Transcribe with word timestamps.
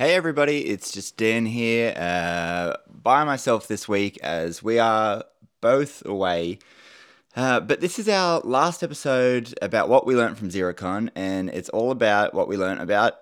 Hey 0.00 0.14
everybody, 0.14 0.66
it's 0.66 0.92
just 0.92 1.18
Dan 1.18 1.44
here 1.44 1.92
uh, 1.94 2.78
by 2.90 3.22
myself 3.24 3.68
this 3.68 3.86
week 3.86 4.16
as 4.22 4.62
we 4.62 4.78
are 4.78 5.24
both 5.60 6.02
away. 6.06 6.58
Uh, 7.36 7.60
but 7.60 7.82
this 7.82 7.98
is 7.98 8.08
our 8.08 8.40
last 8.40 8.82
episode 8.82 9.52
about 9.60 9.90
what 9.90 10.06
we 10.06 10.16
learned 10.16 10.38
from 10.38 10.48
Xerocon, 10.48 11.10
and 11.14 11.50
it's 11.50 11.68
all 11.68 11.90
about 11.90 12.32
what 12.32 12.48
we 12.48 12.56
learned 12.56 12.80
about 12.80 13.16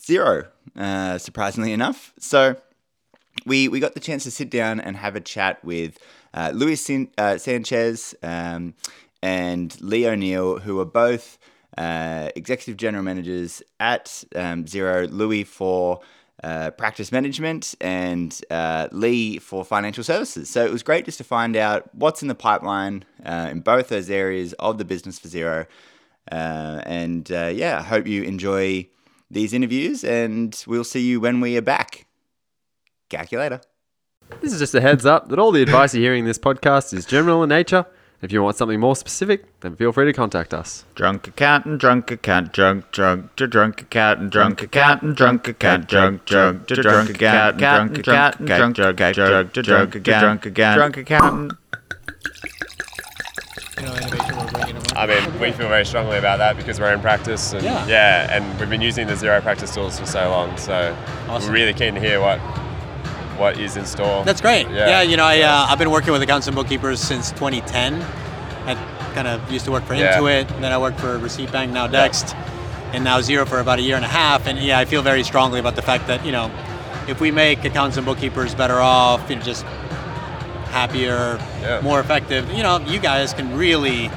Xero, 0.00 0.48
uh, 0.74 1.18
surprisingly 1.18 1.70
enough. 1.70 2.14
So 2.18 2.56
we, 3.44 3.68
we 3.68 3.78
got 3.78 3.92
the 3.92 4.00
chance 4.00 4.24
to 4.24 4.30
sit 4.30 4.48
down 4.48 4.80
and 4.80 4.96
have 4.96 5.14
a 5.16 5.20
chat 5.20 5.62
with 5.62 5.98
uh, 6.32 6.52
Luis 6.54 6.82
Sin- 6.82 7.10
uh, 7.18 7.36
Sanchez 7.36 8.14
um, 8.22 8.72
and 9.22 9.78
Lee 9.82 10.06
O'Neill, 10.08 10.60
who 10.60 10.80
are 10.80 10.86
both 10.86 11.36
uh, 11.76 12.30
executive 12.34 12.78
general 12.78 13.04
managers 13.04 13.62
at 13.78 14.24
um, 14.34 14.64
Xero. 14.64 15.10
Louis 15.12 15.44
for 15.44 16.00
uh, 16.42 16.70
practice 16.72 17.12
management 17.12 17.74
and 17.80 18.40
uh, 18.50 18.88
Lee 18.90 19.38
for 19.38 19.64
financial 19.64 20.02
services. 20.02 20.50
So 20.50 20.64
it 20.64 20.72
was 20.72 20.82
great 20.82 21.04
just 21.04 21.18
to 21.18 21.24
find 21.24 21.56
out 21.56 21.94
what's 21.94 22.22
in 22.22 22.28
the 22.28 22.34
pipeline 22.34 23.04
uh, 23.24 23.48
in 23.50 23.60
both 23.60 23.88
those 23.88 24.10
areas 24.10 24.52
of 24.54 24.78
the 24.78 24.84
business 24.84 25.18
for 25.18 25.28
Xero. 25.28 25.66
Uh, 26.30 26.82
and 26.84 27.30
uh, 27.30 27.50
yeah, 27.52 27.78
I 27.78 27.82
hope 27.82 28.06
you 28.06 28.22
enjoy 28.22 28.88
these 29.30 29.52
interviews, 29.52 30.04
and 30.04 30.62
we'll 30.66 30.84
see 30.84 31.00
you 31.00 31.20
when 31.20 31.40
we 31.40 31.56
are 31.56 31.62
back. 31.62 32.06
Calculator. 33.08 33.60
This 34.40 34.52
is 34.52 34.58
just 34.58 34.74
a 34.74 34.80
heads 34.80 35.04
up 35.04 35.28
that 35.28 35.38
all 35.38 35.52
the 35.52 35.62
advice 35.62 35.94
you're 35.94 36.02
hearing 36.02 36.20
in 36.20 36.26
this 36.26 36.38
podcast 36.38 36.94
is 36.94 37.04
general 37.04 37.42
in 37.42 37.48
nature. 37.48 37.86
If 38.22 38.30
you 38.30 38.40
want 38.40 38.54
something 38.56 38.78
more 38.78 38.94
specific, 38.94 39.46
then 39.62 39.74
feel 39.74 39.90
free 39.90 40.04
to 40.04 40.12
contact 40.12 40.54
us. 40.54 40.84
Drunk 40.94 41.26
accountant, 41.26 41.80
drunk 41.80 42.08
accountant, 42.12 42.52
drunk, 42.52 42.92
drunk, 42.92 43.34
to 43.34 43.48
drunk 43.48 43.80
accountant, 43.80 44.30
drunk 44.30 44.62
accountant, 44.62 45.16
drunk 45.16 45.48
accountant, 45.48 45.88
drunk, 45.88 46.24
drunk, 46.24 46.66
to 46.68 46.76
drunk 46.76 47.10
accountant, 47.10 47.58
drunk 47.58 47.98
accountant, 47.98 48.76
drunk, 48.76 48.76
drunk, 48.76 49.12
drunk, 49.26 49.52
to 49.54 49.62
drunk 49.62 49.94
accountant, 49.96 50.04
drunk 50.04 50.46
accountant, 50.46 50.76
drunk 50.78 50.96
accountant. 50.96 51.52
you 53.76 53.82
know, 53.82 53.94
innovation 53.96 54.36
we're 54.36 54.50
bringing 54.52 54.74
them 54.76 54.82
I 54.94 55.06
mean, 55.06 55.40
we 55.40 55.50
feel 55.50 55.68
very 55.68 55.84
strongly 55.84 56.18
about 56.18 56.36
that 56.38 56.56
because 56.56 56.78
we're 56.78 56.92
in 56.92 57.00
practice, 57.00 57.52
and 57.54 57.64
Yeah. 57.64 57.84
yeah, 57.88 58.36
and 58.36 58.60
we've 58.60 58.70
been 58.70 58.80
using 58.82 59.08
the 59.08 59.14
Xero 59.14 59.42
practice 59.42 59.74
tools 59.74 59.98
for 59.98 60.06
so 60.06 60.30
long. 60.30 60.56
So 60.58 60.96
Awesome. 61.28 61.48
we're 61.48 61.54
really 61.58 61.74
keen 61.74 61.94
to 61.94 62.00
hear 62.00 62.20
what 62.20 62.38
what 63.38 63.58
is 63.58 63.76
in 63.76 63.84
store. 63.86 64.24
That's 64.24 64.40
great. 64.40 64.68
Yeah. 64.68 64.88
Yeah, 64.88 65.02
you 65.02 65.16
know, 65.16 65.24
I, 65.24 65.40
uh, 65.40 65.66
I've 65.68 65.78
been 65.78 65.90
working 65.90 66.12
with 66.12 66.22
accounts 66.22 66.46
and 66.46 66.54
bookkeepers 66.56 67.00
since 67.00 67.30
2010. 67.32 68.02
I 68.66 68.74
kind 69.14 69.28
of 69.28 69.50
used 69.50 69.64
to 69.66 69.70
work 69.72 69.84
for 69.84 69.94
Yeah. 69.94 70.16
Intuit, 70.18 70.48
then 70.60 70.72
I 70.72 70.78
worked 70.78 71.00
for 71.00 71.18
Receipt 71.18 71.50
Bank, 71.52 71.72
now 71.72 71.86
Dext, 71.86 72.34
and 72.92 73.02
now 73.04 73.18
Xero 73.20 73.46
for 73.46 73.60
about 73.60 73.78
a 73.78 73.82
year 73.82 73.96
and 73.96 74.04
a 74.04 74.08
half. 74.08 74.46
And 74.46 74.58
yeah, 74.58 74.78
I 74.78 74.84
feel 74.84 75.02
very 75.02 75.22
strongly 75.22 75.60
about 75.60 75.76
the 75.76 75.82
fact 75.82 76.06
that, 76.06 76.24
you 76.24 76.32
know, 76.32 76.50
if 77.08 77.20
we 77.20 77.30
make 77.30 77.64
accountants 77.64 77.96
and 77.96 78.06
bookkeepers 78.06 78.54
better 78.54 78.80
off, 78.80 79.28
you 79.28 79.36
know, 79.36 79.42
just 79.42 79.64
happier, 80.70 81.38
Yeah. 81.62 81.80
more 81.82 82.00
effective, 82.00 82.50
you 82.52 82.62
know, 82.62 82.78
you 82.86 82.98
guys 82.98 83.34
can 83.34 83.56
really 83.56 84.10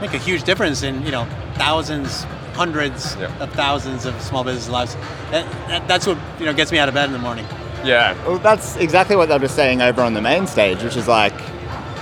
make 0.00 0.14
a 0.14 0.18
huge 0.18 0.42
difference 0.44 0.82
in, 0.82 1.04
you 1.04 1.10
know, 1.12 1.26
thousands, 1.54 2.24
hundreds 2.54 3.16
Yeah. 3.20 3.28
of 3.40 3.50
thousands 3.52 4.06
of 4.06 4.20
small 4.22 4.44
business 4.44 4.68
lives. 4.68 4.96
That, 5.30 5.44
that, 5.68 5.88
that's 5.88 6.06
what, 6.06 6.16
you 6.38 6.46
know, 6.46 6.52
gets 6.54 6.72
me 6.72 6.78
out 6.78 6.88
of 6.88 6.94
bed 6.94 7.06
in 7.06 7.12
the 7.12 7.18
morning. 7.18 7.46
Yeah, 7.84 8.14
Well, 8.26 8.38
that's 8.38 8.76
exactly 8.76 9.16
what 9.16 9.28
they 9.28 9.38
were 9.38 9.48
saying 9.48 9.82
over 9.82 10.02
on 10.02 10.14
the 10.14 10.20
main 10.20 10.46
stage, 10.46 10.82
which 10.82 10.96
is 10.96 11.08
like 11.08 11.34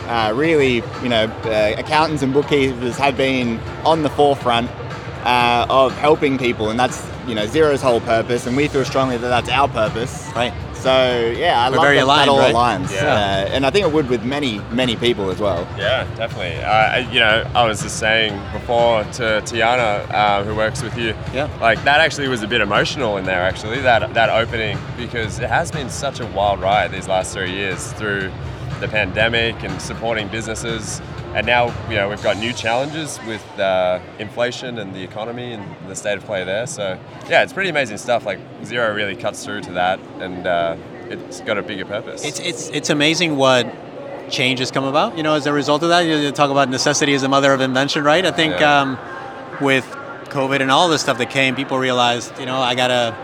uh, 0.08 0.32
really, 0.34 0.82
you 1.02 1.08
know, 1.08 1.24
uh, 1.44 1.74
accountants 1.78 2.22
and 2.22 2.32
bookkeepers 2.32 2.96
have 2.96 3.16
been 3.16 3.58
on 3.84 4.02
the 4.02 4.10
forefront 4.10 4.70
uh, 5.24 5.66
of 5.70 5.96
helping 5.98 6.38
people, 6.38 6.70
and 6.70 6.78
that's 6.78 7.06
you 7.26 7.34
know 7.34 7.46
Xero's 7.46 7.82
whole 7.82 8.00
purpose, 8.00 8.46
and 8.46 8.56
we 8.56 8.68
feel 8.68 8.84
strongly 8.84 9.16
that 9.16 9.28
that's 9.28 9.48
our 9.48 9.68
purpose. 9.68 10.28
Right. 10.34 10.52
So 10.80 11.34
yeah, 11.36 11.60
I 11.60 11.68
We're 11.68 11.76
love 11.76 11.84
very 11.84 11.96
that, 11.98 12.04
aligned, 12.04 12.28
that 12.28 12.32
all 12.32 12.38
right? 12.38 12.54
aligns, 12.54 12.90
Yeah. 12.90 13.12
uh, 13.12 13.54
and 13.54 13.66
I 13.66 13.70
think 13.70 13.86
it 13.86 13.92
would 13.92 14.08
with 14.08 14.24
many 14.24 14.60
many 14.70 14.96
people 14.96 15.30
as 15.30 15.38
well. 15.38 15.68
yeah, 15.76 16.04
definitely. 16.16 16.56
Uh, 16.62 16.70
I- 16.70 17.08
you 17.12 17.20
know, 17.20 17.46
I 17.54 17.64
was 17.66 17.82
just 17.82 17.98
saying 17.98 18.40
before 18.52 19.04
to 19.18 19.42
Tiana, 19.44 20.10
uh, 20.10 20.42
who 20.42 20.54
works 20.54 20.82
with 20.82 20.96
you, 20.96 21.14
Yeah. 21.34 21.48
like 21.60 21.82
that 21.84 22.00
actually 22.00 22.28
was 22.28 22.42
a 22.42 22.46
bit 22.48 22.62
emotional 22.62 23.18
in 23.18 23.24
there. 23.24 23.42
Actually, 23.42 23.80
that 23.80 24.14
that 24.14 24.30
opening 24.30 24.78
because 24.96 25.38
it 25.38 25.50
has 25.50 25.70
been 25.70 25.90
such 25.90 26.18
a 26.20 26.26
wild 26.26 26.60
ride 26.62 26.92
these 26.92 27.08
last 27.08 27.34
three 27.34 27.52
years 27.52 27.92
through 27.92 28.30
the 28.80 28.88
pandemic 28.88 29.62
and 29.62 29.82
supporting 29.82 30.28
businesses. 30.28 31.02
And 31.34 31.46
now, 31.46 31.66
you 31.88 31.94
know, 31.96 32.08
we've 32.08 32.22
got 32.22 32.38
new 32.38 32.52
challenges 32.52 33.20
with 33.26 33.44
uh, 33.58 34.00
inflation 34.18 34.78
and 34.78 34.92
the 34.94 35.02
economy 35.02 35.52
and 35.52 35.64
the 35.88 35.94
state 35.94 36.18
of 36.18 36.24
play 36.24 36.42
there. 36.44 36.66
So, 36.66 36.98
yeah, 37.28 37.42
it's 37.44 37.52
pretty 37.52 37.70
amazing 37.70 37.98
stuff. 37.98 38.26
Like 38.26 38.38
Xero 38.62 38.94
really 38.94 39.14
cuts 39.14 39.44
through 39.44 39.60
to 39.62 39.72
that, 39.72 40.00
and 40.18 40.44
uh, 40.46 40.76
it's 41.08 41.40
got 41.42 41.56
a 41.56 41.62
bigger 41.62 41.84
purpose. 41.84 42.24
It's 42.24 42.40
it's 42.40 42.68
it's 42.70 42.90
amazing 42.90 43.36
what 43.36 43.72
change 44.28 44.58
has 44.58 44.70
come 44.72 44.84
about. 44.84 45.16
You 45.16 45.22
know, 45.22 45.34
as 45.34 45.46
a 45.46 45.52
result 45.52 45.82
of 45.84 45.88
that, 45.90 46.00
you 46.00 46.32
talk 46.32 46.50
about 46.50 46.68
necessity 46.68 47.14
as 47.14 47.22
the 47.22 47.28
mother 47.28 47.52
of 47.52 47.60
invention, 47.60 48.02
right? 48.02 48.24
I 48.26 48.32
think 48.32 48.58
Yeah. 48.58 48.80
um, 48.80 48.98
with 49.60 49.84
COVID 50.30 50.60
and 50.60 50.70
all 50.70 50.88
this 50.88 51.02
stuff 51.02 51.18
that 51.18 51.30
came, 51.30 51.54
people 51.54 51.78
realized, 51.78 52.36
you 52.40 52.46
know, 52.46 52.58
I 52.60 52.74
gotta 52.74 53.16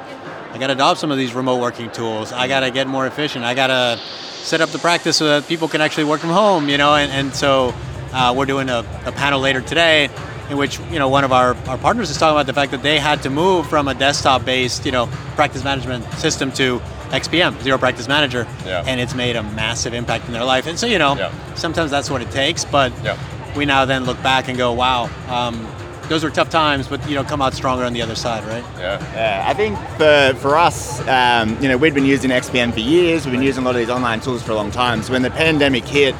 I 0.52 0.58
gotta 0.58 0.74
adopt 0.74 1.00
some 1.00 1.10
of 1.10 1.18
these 1.18 1.34
remote 1.34 1.60
working 1.60 1.90
tools. 1.90 2.32
I 2.32 2.46
gotta 2.46 2.70
get 2.70 2.86
more 2.86 3.06
efficient. 3.06 3.44
I 3.44 3.54
gotta 3.54 3.98
set 4.42 4.60
up 4.60 4.68
the 4.70 4.78
practice 4.78 5.16
so 5.16 5.24
that 5.26 5.48
people 5.48 5.66
can 5.66 5.80
actually 5.80 6.04
work 6.04 6.20
from 6.20 6.30
home. 6.30 6.68
You 6.68 6.78
know, 6.78 6.94
and 6.94 7.10
and 7.10 7.34
so 7.34 7.74
uh, 8.16 8.32
we're 8.36 8.46
doing 8.46 8.68
a, 8.68 8.78
a 9.04 9.12
panel 9.12 9.38
later 9.40 9.60
today. 9.60 10.08
In 10.48 10.56
which 10.56 10.78
you 10.92 11.00
know 11.00 11.08
one 11.08 11.24
of 11.24 11.32
our, 11.32 11.56
our 11.66 11.76
partners 11.76 12.08
is 12.08 12.18
talking 12.18 12.36
about 12.36 12.46
the 12.46 12.52
fact 12.52 12.70
that 12.70 12.80
they 12.80 13.00
had 13.00 13.20
to 13.24 13.30
move 13.30 13.66
from 13.68 13.88
a 13.88 13.94
desktop 13.94 14.44
based 14.44 14.86
you 14.86 14.92
know 14.92 15.06
practice 15.34 15.64
management 15.64 16.04
system 16.14 16.52
to 16.52 16.78
XPM 17.10 17.54
Xero 17.64 17.78
Practice 17.80 18.06
Manager, 18.06 18.46
Yeah. 18.64 18.84
and 18.86 19.00
it's 19.00 19.12
made 19.14 19.34
a 19.34 19.42
massive 19.42 19.92
impact 19.92 20.26
in 20.28 20.32
their 20.32 20.44
life. 20.44 20.68
And 20.68 20.78
so, 20.78 20.86
you 20.86 20.98
know, 20.98 21.16
Yeah. 21.16 21.30
sometimes 21.56 21.90
that's 21.90 22.08
what 22.10 22.22
it 22.22 22.30
takes. 22.30 22.64
But 22.64 22.92
Yeah. 23.04 23.16
we 23.56 23.64
now 23.64 23.84
then 23.86 24.04
look 24.04 24.20
back 24.22 24.46
and 24.48 24.56
go, 24.58 24.72
wow, 24.72 25.08
um, 25.28 25.66
those 26.08 26.22
were 26.24 26.30
tough 26.30 26.50
times, 26.50 26.86
but, 26.88 27.00
you 27.08 27.14
know, 27.16 27.24
come 27.24 27.42
out 27.42 27.54
stronger 27.54 27.84
on 27.84 27.92
the 27.92 28.02
other 28.02 28.14
side, 28.16 28.44
right? 28.46 28.64
yeah. 28.78 28.98
Yeah, 29.14 29.44
I 29.46 29.54
think 29.54 29.78
for, 29.98 30.34
for 30.40 30.56
us, 30.56 31.00
um, 31.08 31.56
you 31.60 31.68
know, 31.68 31.76
we'd 31.76 31.94
been 31.94 32.04
using 32.04 32.30
XPM 32.30 32.72
for 32.72 32.80
years. 32.80 33.24
We've 33.24 33.32
been 33.32 33.42
using 33.42 33.62
a 33.62 33.66
lot 33.66 33.74
of 33.76 33.80
these 33.80 33.90
online 33.90 34.20
tools 34.20 34.42
for 34.42 34.52
a 34.52 34.56
long 34.56 34.70
time. 34.70 35.02
So 35.02 35.12
when 35.12 35.22
the 35.22 35.30
pandemic 35.30 35.84
hit, 35.84 36.14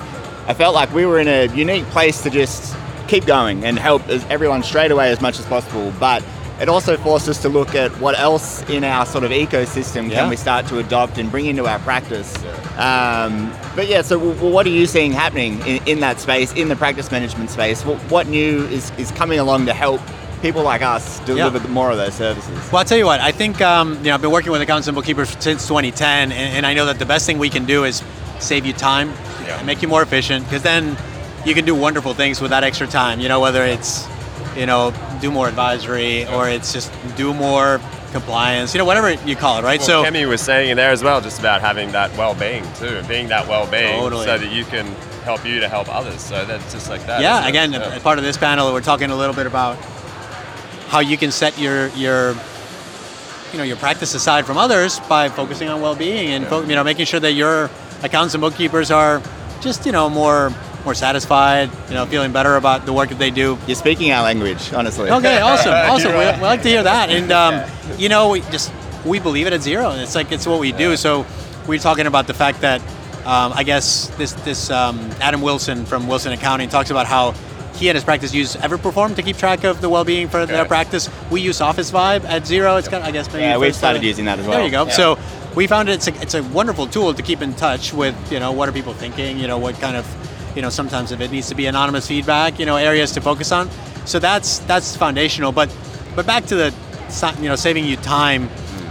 I 0.47 0.55
felt 0.55 0.75
like 0.75 0.93
we 0.95 1.07
were 1.07 1.19
in 1.19 1.29
a 1.29 1.53
unique 1.55 1.85
place 1.87 2.23
to 2.23 2.31
just 2.31 2.77
keep 3.09 3.27
going 3.27 3.65
and 3.65 3.79
help 3.79 4.07
everyone 4.31 4.63
straight 4.63 4.91
away 4.91 5.11
as 5.11 5.21
much 5.21 5.39
as 5.39 5.47
possible. 5.47 5.93
But 5.99 6.25
it 6.61 6.69
also 6.69 6.97
forced 6.97 7.29
us 7.29 7.43
to 7.43 7.49
look 7.49 7.75
at 7.75 7.91
what 8.01 8.19
else 8.19 8.63
in 8.71 8.83
our 8.85 9.05
sort 9.07 9.25
of 9.25 9.31
ecosystem 9.31 10.09
Yeah. 10.11 10.21
can 10.21 10.31
we 10.31 10.37
start 10.37 10.67
to 10.69 10.79
adopt 10.79 11.19
and 11.19 11.31
bring 11.31 11.47
into 11.47 11.67
our 11.67 11.79
practice. 11.81 12.35
Um, 12.79 13.53
but 13.75 13.89
yeah, 13.89 14.03
so 14.03 14.19
w- 14.19 14.53
what 14.55 14.67
are 14.67 14.71
you 14.71 14.87
seeing 14.87 15.13
happening 15.13 15.61
in, 15.67 15.87
in 15.87 16.01
that 16.01 16.19
space, 16.21 16.53
in 16.55 16.69
the 16.69 16.77
practice 16.77 17.11
management 17.11 17.51
space? 17.51 17.85
What, 17.85 17.99
what 18.11 18.27
new 18.29 18.65
is, 18.67 18.91
is 18.99 19.11
coming 19.13 19.39
along 19.39 19.67
to 19.67 19.75
help 19.75 20.01
people 20.43 20.63
like 20.63 20.81
us 20.83 21.21
deliver 21.21 21.59
more 21.69 21.91
of 21.91 21.97
those 21.99 22.15
services? 22.15 22.51
Well, 22.73 22.79
I'll 22.79 22.85
tell 22.85 22.99
you 22.99 23.07
what, 23.07 23.21
I 23.21 23.33
think, 23.33 23.61
um, 23.61 23.97
you 23.99 24.05
know, 24.05 24.15
I've 24.15 24.23
been 24.23 24.31
working 24.31 24.53
with 24.53 24.61
accountants 24.63 24.89
and 24.89 24.95
bookkeepers 24.95 25.31
since 25.41 25.67
2010, 25.69 26.33
and, 26.33 26.33
and 26.33 26.67
I 26.67 26.73
know 26.75 26.87
that 26.87 26.99
the 26.99 27.07
best 27.07 27.27
thing 27.27 27.39
we 27.39 27.51
can 27.51 27.65
do 27.67 27.85
is 27.85 28.03
save 28.39 28.67
you 28.67 28.73
time 28.73 29.13
Yeah. 29.47 29.59
and 29.59 29.67
make 29.67 29.83
you 29.83 29.89
more 29.89 30.03
efficient, 30.03 30.45
because 30.45 30.63
then 30.63 30.97
you 31.45 31.55
can 31.55 31.65
do 31.65 31.75
wonderful 31.75 32.15
things 32.15 32.41
with 32.41 32.51
that 32.51 32.65
extra 32.65 32.87
time, 32.87 33.21
you 33.21 33.29
know, 33.29 33.41
whether 33.41 33.65
it's, 33.65 34.07
you 34.57 34.67
know, 34.67 34.93
do 35.21 35.31
more 35.31 35.49
advisory 35.49 36.27
or 36.27 36.49
it's 36.49 36.73
just 36.73 36.91
do 37.17 37.33
more 37.35 37.81
compliance, 38.13 38.75
you 38.75 38.79
know, 38.79 38.85
whatever 38.85 39.13
you 39.25 39.37
call 39.37 39.59
it, 39.59 39.63
right? 39.65 39.79
Well, 39.81 39.87
so, 39.87 40.05
Kemi 40.05 40.27
was 40.29 40.41
saying 40.41 40.71
in 40.71 40.77
there 40.77 40.91
as 40.91 41.03
well, 41.03 41.21
just 41.21 41.39
about 41.39 41.61
having 41.61 41.93
that 41.93 42.17
well-being 42.17 42.65
too, 42.79 43.03
being 43.09 43.29
that 43.29 43.47
well-being, 43.47 44.01
Totally. 44.01 44.25
so 44.27 44.39
that 44.39 44.51
you 44.51 44.65
can 44.65 44.87
help 45.25 45.45
you 45.45 45.61
to 45.61 45.69
help 45.69 45.89
others. 45.95 46.21
So 46.21 46.45
that's 46.45 46.73
just 46.73 46.89
like 46.89 47.05
that. 47.07 47.21
yeah, 47.21 47.47
again, 47.47 47.73
Yeah. 47.73 47.99
part 47.99 48.19
of 48.19 48.25
this 48.25 48.37
panel, 48.37 48.73
we're 48.73 48.81
talking 48.81 49.11
a 49.11 49.17
little 49.17 49.35
bit 49.35 49.47
about 49.47 49.77
how 50.89 51.01
you 51.01 51.17
can 51.17 51.31
set 51.33 51.59
your 51.59 51.89
your 51.89 52.35
you 53.53 53.59
know 53.59 53.65
your 53.65 53.77
practice 53.77 54.15
aside 54.15 54.47
from 54.47 54.57
others 54.57 55.01
by 55.09 55.29
focusing 55.29 55.69
on 55.69 55.81
well-being 55.81 56.31
and 56.33 56.47
fo- 56.47 56.63
you 56.63 56.75
know 56.77 56.85
making 56.85 57.07
sure 57.07 57.19
that 57.21 57.33
your 57.33 57.69
accountants 58.03 58.35
and 58.35 58.41
bookkeepers 58.41 58.91
are 58.91 59.23
just 59.61 59.87
you 59.87 59.93
know 59.93 60.09
more 60.09 60.53
more 60.85 60.95
satisfied, 60.95 61.69
you 61.89 61.95
know, 61.95 62.07
feeling 62.07 62.31
better 62.31 62.55
about 62.55 62.87
the 62.87 62.93
work 62.93 63.09
that 63.09 63.19
they 63.19 63.31
do. 63.31 63.59
You're 63.67 63.75
speaking 63.75 64.13
our 64.13 64.23
language, 64.23 64.73
honestly. 64.73 65.11
Okay, 65.11 65.41
awesome, 65.43 65.73
awesome. 65.75 66.13
We, 66.13 66.19
we 66.19 66.43
like 66.43 66.63
to 66.63 66.69
hear 66.69 66.83
that, 66.85 67.11
and 67.11 67.33
um, 67.33 67.69
you 67.99 68.09
know, 68.09 68.31
we 68.31 68.41
just 68.43 68.73
we 69.05 69.19
believe 69.19 69.47
it 69.47 69.53
at 69.53 69.61
Xero. 69.61 70.01
It's 70.01 70.15
like 70.15 70.31
it's 70.31 70.47
what 70.47 70.61
we 70.61 70.71
do. 70.73 70.97
So 70.97 71.27
we're 71.67 71.81
talking 71.81 72.07
about 72.07 72.27
the 72.29 72.35
fact 72.35 72.61
that 72.61 72.81
um, 73.25 73.53
I 73.55 73.65
guess 73.65 74.09
this 74.17 74.33
this 74.45 74.71
um, 74.71 74.99
Adam 75.21 75.43
Wilson 75.43 75.85
from 75.87 76.07
Wilson 76.07 76.33
Accounting 76.33 76.69
talks 76.69 76.91
about 76.91 77.07
how 77.07 77.33
he 77.75 77.89
and 77.89 77.97
his 77.97 78.05
practice 78.05 78.33
use 78.33 78.55
Everperform 78.57 79.17
to 79.17 79.23
keep 79.23 79.37
track 79.37 79.65
of 79.65 79.81
the 79.83 79.89
well-being 79.91 80.29
for 80.29 80.47
their 80.47 80.61
Okay. 80.61 80.69
practice. 80.69 81.11
We 81.31 81.43
use 81.43 81.59
Officevibe 81.59 82.25
at 82.25 82.43
Xero. 82.45 82.79
It's 82.79 82.89
kind 82.89 83.03
of, 83.03 83.09
I 83.09 83.11
guess 83.11 83.27
maybe 83.31 83.43
Yeah, 83.43 83.59
we've 83.59 83.75
started 83.77 83.99
started- 83.99 84.03
using 84.05 84.25
that 84.27 84.39
as 84.39 84.47
well. 84.47 84.57
There 84.57 84.65
you 84.65 84.71
go. 84.71 84.87
Yeah. 84.87 84.93
So 84.93 85.19
we 85.57 85.67
found 85.67 85.89
it's 85.89 86.07
a, 86.07 86.15
it's 86.23 86.35
a 86.35 86.43
wonderful 86.45 86.87
tool 86.87 87.15
to 87.15 87.23
keep 87.23 87.43
in 87.43 87.55
touch 87.55 87.93
with. 87.93 88.15
You 88.31 88.39
know, 88.39 88.53
what 88.53 88.69
are 88.69 88.73
people 88.73 88.93
thinking? 88.93 89.39
You 89.39 89.49
know, 89.49 89.59
what 89.59 89.75
kind 89.81 89.97
of 89.97 90.07
you 90.55 90.63
know 90.63 90.69
sometimes 90.71 91.11
if 91.11 91.21
it 91.21 91.33
needs 91.33 91.49
to 91.49 91.55
be 91.55 91.67
anonymous 91.67 92.07
feedback, 92.07 92.61
you 92.61 92.67
know, 92.67 92.77
areas 92.77 93.11
to 93.13 93.21
focus 93.21 93.51
on. 93.51 93.69
So 94.05 94.19
that's 94.19 94.59
that's 94.61 94.95
foundational. 94.95 95.51
But 95.53 95.75
but 96.15 96.27
back 96.27 96.45
to 96.47 96.55
the 96.55 96.75
you 97.41 97.49
know 97.49 97.57
saving 97.57 97.85
you 97.87 97.97
time. 97.97 98.49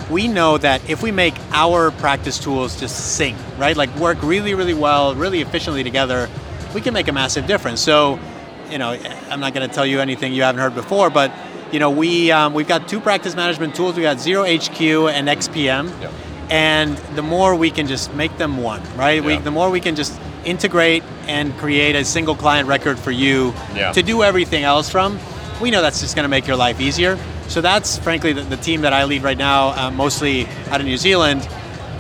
we 0.09 0.27
know 0.27 0.57
that 0.57 0.87
if 0.89 1.01
we 1.01 1.11
make 1.11 1.33
our 1.51 1.91
practice 1.91 2.37
tools 2.37 2.79
just 2.79 3.15
sync, 3.17 3.37
right, 3.57 3.75
like 3.75 3.89
work 3.95 4.21
really, 4.21 4.53
really 4.53 4.73
well, 4.75 5.15
really 5.15 5.41
efficiently 5.41 5.83
together, 5.83 6.29
we 6.75 6.81
can 6.81 6.93
make 6.93 7.07
a 7.07 7.11
massive 7.11 7.47
difference. 7.47 7.81
So, 7.81 8.19
you 8.69 8.77
know, 8.77 8.91
I'm 9.31 9.39
not 9.39 9.55
going 9.55 9.67
to 9.67 9.73
tell 9.73 9.85
you 9.85 9.99
anything 10.01 10.31
you 10.33 10.43
haven't 10.43 10.61
heard 10.61 10.75
before, 10.75 11.09
but 11.09 11.31
you 11.71 11.79
know, 11.79 11.89
we 11.89 12.31
um, 12.31 12.53
we've 12.53 12.67
got 12.67 12.87
two 12.87 12.99
practice 12.99 13.35
management 13.35 13.75
tools. 13.75 13.95
We 13.95 14.03
got 14.03 14.17
Xero 14.17 14.45
HQ 14.45 15.11
and 15.13 15.27
XPM, 15.27 15.89
Yep. 16.01 16.11
And 16.49 16.97
the 17.15 17.21
more 17.21 17.55
we 17.55 17.71
can 17.71 17.87
just 17.87 18.13
make 18.13 18.37
them 18.37 18.57
one, 18.57 18.81
right? 18.95 19.23
We, 19.23 19.37
the 19.37 19.51
more 19.51 19.69
we 19.69 19.79
can 19.79 19.95
just 19.95 20.13
integrate 20.43 21.03
and 21.27 21.55
create 21.57 21.95
a 21.95 22.05
single 22.05 22.35
client 22.35 22.67
record 22.67 22.99
for 22.99 23.11
you 23.11 23.53
Yeah. 23.75 23.91
to 23.93 24.03
do 24.03 24.21
everything 24.23 24.63
else 24.63 24.89
from, 24.89 25.19
we 25.61 25.71
know 25.71 25.81
that's 25.81 26.01
just 26.01 26.15
going 26.15 26.23
to 26.23 26.29
make 26.29 26.45
your 26.47 26.55
life 26.57 26.79
easier. 26.79 27.17
So 27.47 27.61
that's 27.61 27.97
frankly 27.97 28.33
the, 28.33 28.41
the 28.41 28.57
team 28.57 28.81
that 28.81 28.93
I 28.93 29.05
lead 29.05 29.23
right 29.23 29.37
now, 29.37 29.69
uh, 29.69 29.91
mostly 29.91 30.45
out 30.69 30.79
of 30.81 30.85
New 30.85 30.97
Zealand. 30.97 31.47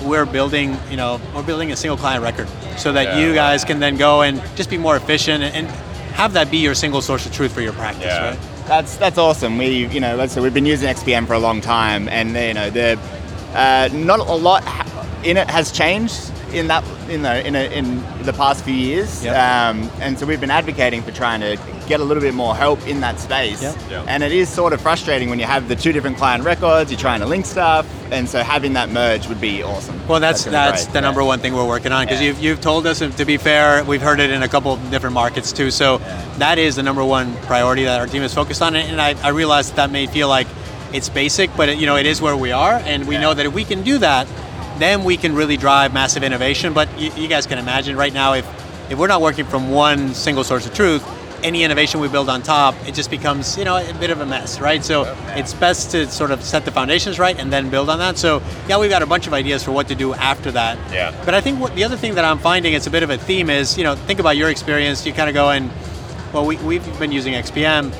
We're 0.03 0.25
building, 0.25 0.77
you 0.91 0.97
know, 0.97 1.19
we're 1.33 1.41
building 1.43 1.71
a 1.71 1.75
single 1.75 1.97
client 1.97 2.21
record 2.23 2.47
so 2.77 2.91
that 2.93 3.05
Yeah. 3.17 3.19
you 3.19 3.33
guys 3.33 3.63
can 3.63 3.79
then 3.79 3.97
go 3.97 4.21
and 4.21 4.41
just 4.55 4.69
be 4.69 4.77
more 4.77 4.95
efficient 4.95 5.43
and, 5.43 5.55
and 5.55 5.67
have 6.15 6.33
that 6.33 6.51
be 6.51 6.57
your 6.57 6.75
single 6.75 7.01
source 7.01 7.25
of 7.25 7.33
truth 7.33 7.51
for 7.53 7.61
your 7.61 7.73
practice, 7.73 8.05
Yeah. 8.05 8.29
right? 8.31 8.39
That's 8.67 8.97
that's 8.97 9.17
awesome. 9.19 9.57
We 9.59 9.85
you 9.87 9.99
know, 9.99 10.15
let's 10.15 10.33
say 10.33 10.41
we've 10.41 10.53
been 10.53 10.65
using 10.65 10.89
XPM 10.89 11.27
for 11.27 11.33
a 11.33 11.39
long 11.39 11.61
time, 11.61 12.09
and 12.09 12.29
you 12.35 12.53
know, 12.55 12.69
the 12.71 12.99
uh, 13.55 13.89
not 13.93 14.19
a 14.19 14.23
lot 14.35 14.63
in 15.23 15.37
it 15.37 15.49
has 15.49 15.71
changed 15.71 16.31
in 16.53 16.67
that 16.67 16.83
in 17.09 17.21
the 17.23 17.45
in, 17.45 17.55
a, 17.55 17.71
in 17.75 18.03
the 18.23 18.31
past 18.33 18.63
few 18.63 18.73
years, 18.73 19.23
Yep. 19.23 19.35
um, 19.35 19.89
and 19.99 20.17
so 20.17 20.25
we've 20.25 20.39
been 20.39 20.51
advocating 20.51 21.01
for 21.01 21.11
trying 21.11 21.41
to 21.41 21.57
get 21.87 21.99
a 21.99 22.03
little 22.03 22.21
bit 22.21 22.33
more 22.33 22.55
help 22.55 22.85
in 22.87 23.01
that 23.01 23.19
space. 23.19 23.61
Yep. 23.61 23.75
Yep. 23.89 24.05
And 24.07 24.23
it 24.23 24.31
is 24.31 24.49
sort 24.49 24.73
of 24.73 24.81
frustrating 24.81 25.29
when 25.29 25.37
you 25.39 25.45
have 25.45 25.67
the 25.67 25.75
two 25.75 25.91
different 25.91 26.17
client 26.17 26.43
records, 26.43 26.89
you're 26.91 26.99
trying 26.99 27.19
to 27.19 27.25
link 27.27 27.45
stuff, 27.45 27.85
and 28.11 28.27
so 28.29 28.41
having 28.43 28.73
that 28.73 28.89
merge 28.89 29.27
would 29.27 29.41
be 29.41 29.61
awesome. 29.63 29.99
Well, 30.07 30.19
that's 30.19 30.45
gonna 30.45 30.55
that's, 30.57 30.85
the 30.85 30.93
Yeah. 30.95 30.99
number 31.01 31.23
one 31.23 31.39
thing 31.39 31.53
we're 31.53 31.67
working 31.67 31.91
on 31.91 32.05
because 32.05 32.21
Yeah. 32.21 32.27
you've, 32.27 32.39
you've 32.41 32.61
told 32.61 32.87
us, 32.87 33.01
and 33.01 33.15
to 33.17 33.25
be 33.25 33.37
fair, 33.37 33.83
we've 33.83 34.01
heard 34.01 34.19
it 34.19 34.29
in 34.31 34.41
a 34.43 34.47
couple 34.47 34.73
of 34.73 34.91
different 34.91 35.13
markets 35.13 35.51
too. 35.51 35.69
So 35.71 35.99
that 36.37 36.57
is 36.57 36.75
the 36.75 36.83
number 36.83 37.03
one 37.03 37.35
priority 37.43 37.83
that 37.85 37.99
our 37.99 38.07
team 38.07 38.23
is 38.23 38.33
focused 38.33 38.61
on. 38.61 38.75
And 38.75 39.01
I, 39.01 39.15
I 39.23 39.29
realize 39.29 39.69
that, 39.69 39.75
that 39.77 39.91
may 39.91 40.07
feel 40.07 40.27
like 40.27 40.47
it's 40.95 41.09
basic, 41.09 41.55
but 41.55 41.69
it, 41.69 41.77
you 41.77 41.85
know 41.85 41.97
it 41.97 42.05
is 42.05 42.21
where 42.21 42.37
we 42.37 42.51
are, 42.51 42.73
and 42.85 43.07
we 43.07 43.17
know 43.17 43.33
that 43.33 43.45
if 43.45 43.53
we 43.53 43.63
can 43.63 43.83
do 43.83 43.97
that, 43.99 44.27
then 44.79 45.03
we 45.03 45.17
can 45.17 45.35
really 45.35 45.57
drive 45.57 45.93
massive 45.93 46.23
innovation. 46.23 46.73
But 46.73 46.87
you, 46.99 47.11
you 47.15 47.27
guys 47.27 47.45
can 47.45 47.57
imagine 47.57 47.95
right 47.95 48.13
now 48.13 48.33
if 48.33 48.45
if 48.89 48.97
we're 48.97 49.07
not 49.07 49.21
working 49.21 49.45
from 49.45 49.71
one 49.71 50.13
single 50.13 50.43
source 50.43 50.65
of 50.65 50.73
truth. 50.73 51.03
Any 51.43 51.63
innovation 51.63 51.99
we 51.99 52.07
build 52.07 52.27
on 52.27 52.41
top, 52.41 52.73
it 52.87 52.95
just 52.95 53.11
becomes, 53.11 53.55
you 53.55 53.65
know, 53.65 53.77
a 53.77 53.93
bit 53.99 54.09
of 54.09 54.19
a 54.19 54.25
mess, 54.25 54.59
right? 54.59 54.83
So 54.83 55.03
it's 55.35 55.53
best 55.53 55.91
to 55.91 56.09
sort 56.09 56.31
of 56.31 56.41
set 56.41 56.65
the 56.65 56.71
foundations 56.71 57.19
right 57.19 57.37
and 57.37 57.53
then 57.53 57.69
build 57.69 57.87
on 57.89 57.99
that. 57.99 58.17
So 58.17 58.41
yeah, 58.67 58.79
we've 58.79 58.89
got 58.89 59.03
a 59.03 59.05
bunch 59.05 59.27
of 59.27 59.33
ideas 59.33 59.63
for 59.63 59.71
what 59.71 59.87
to 59.89 59.95
do 59.95 60.15
after 60.15 60.49
that. 60.53 60.79
Yeah. 60.91 61.13
But 61.23 61.35
I 61.35 61.41
think 61.41 61.59
what 61.59 61.75
the 61.75 61.83
other 61.83 61.97
thing 61.97 62.15
that 62.15 62.25
I'm 62.25 62.39
finding 62.39 62.73
it's 62.73 62.87
a 62.87 62.89
bit 62.89 63.03
of 63.03 63.11
a 63.11 63.17
theme 63.17 63.51
is, 63.51 63.77
you 63.77 63.83
know, 63.83 63.95
think 63.95 64.19
about 64.19 64.37
your 64.37 64.49
experience. 64.49 65.05
You 65.05 65.13
kind 65.13 65.29
of 65.29 65.35
go 65.35 65.51
and, 65.51 65.69
well, 66.33 66.47
we, 66.47 66.57
we've 66.57 66.99
been 66.99 67.11
using 67.11 67.33
XPM, 67.33 67.93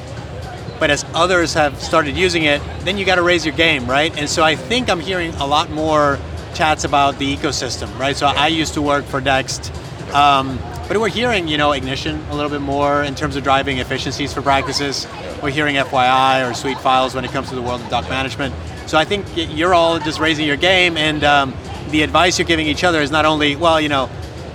but 0.79 0.89
as 0.89 1.05
others 1.13 1.53
have 1.53 1.81
started 1.81 2.15
using 2.15 2.43
it, 2.43 2.61
then 2.81 2.97
you 2.97 3.05
got 3.05 3.15
to 3.15 3.23
raise 3.23 3.45
your 3.45 3.55
game, 3.55 3.87
right? 3.87 4.15
And 4.17 4.29
so 4.29 4.43
I 4.43 4.55
think 4.55 4.89
I'm 4.89 4.99
hearing 4.99 5.33
a 5.35 5.45
lot 5.45 5.69
more 5.69 6.19
chats 6.53 6.83
about 6.83 7.17
the 7.19 7.35
ecosystem, 7.35 7.97
right? 7.99 8.15
So 8.15 8.27
I 8.27 8.47
used 8.47 8.73
to 8.75 8.81
work 8.81 9.05
for 9.05 9.21
Dext. 9.21 9.73
Um, 10.13 10.59
but 10.87 10.97
we're 10.99 11.09
hearing, 11.09 11.47
you 11.47 11.57
know, 11.57 11.71
Ignition 11.71 12.23
a 12.29 12.35
little 12.35 12.51
bit 12.51 12.61
more 12.61 13.03
in 13.03 13.15
terms 13.15 13.35
of 13.35 13.43
driving 13.43 13.79
efficiencies 13.79 14.33
for 14.33 14.41
practices. 14.41 15.07
We're 15.41 15.49
hearing 15.49 15.75
FYI 15.75 16.47
or 16.47 16.53
SuiteFiles 16.53 17.15
when 17.15 17.25
it 17.25 17.31
comes 17.31 17.49
to 17.49 17.55
the 17.55 17.61
world 17.61 17.81
of 17.81 17.89
doc 17.89 18.07
management. 18.09 18.53
So 18.87 18.97
I 18.97 19.03
think 19.03 19.25
you're 19.35 19.73
all 19.73 19.97
just 19.99 20.19
raising 20.19 20.45
your 20.45 20.57
game, 20.57 20.95
and 20.95 21.23
um, 21.23 21.55
the 21.89 22.03
advice 22.03 22.37
you're 22.37 22.47
giving 22.47 22.67
each 22.67 22.83
other 22.83 23.01
is 23.01 23.09
not 23.09 23.25
only, 23.25 23.55
well, 23.55 23.81
you 23.81 23.89
know, 23.89 24.09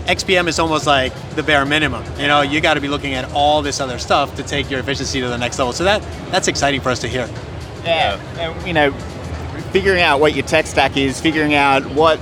XPM 0.06 0.48
is 0.48 0.58
almost 0.58 0.86
like 0.86 1.12
the 1.36 1.42
bare 1.42 1.64
minimum. 1.64 2.04
You 2.18 2.26
know, 2.26 2.40
you 2.42 2.60
got 2.60 2.74
to 2.74 2.80
be 2.80 2.88
looking 2.88 3.14
at 3.14 3.30
all 3.32 3.62
this 3.62 3.80
other 3.80 3.98
stuff 3.98 4.34
to 4.36 4.42
take 4.42 4.70
your 4.70 4.80
efficiency 4.80 5.20
to 5.20 5.28
the 5.28 5.38
next 5.38 5.58
level. 5.58 5.72
So 5.72 5.84
that 5.84 6.02
that's 6.30 6.48
exciting 6.48 6.80
for 6.80 6.90
us 6.90 7.00
to 7.00 7.08
hear. 7.08 7.28
Yeah, 7.84 8.20
and, 8.38 8.66
you 8.66 8.72
know, 8.74 8.92
figuring 9.72 10.02
out 10.02 10.20
what 10.20 10.34
your 10.34 10.44
tech 10.46 10.66
stack 10.66 10.96
is, 10.96 11.20
figuring 11.20 11.54
out 11.54 11.84
what 11.92 12.18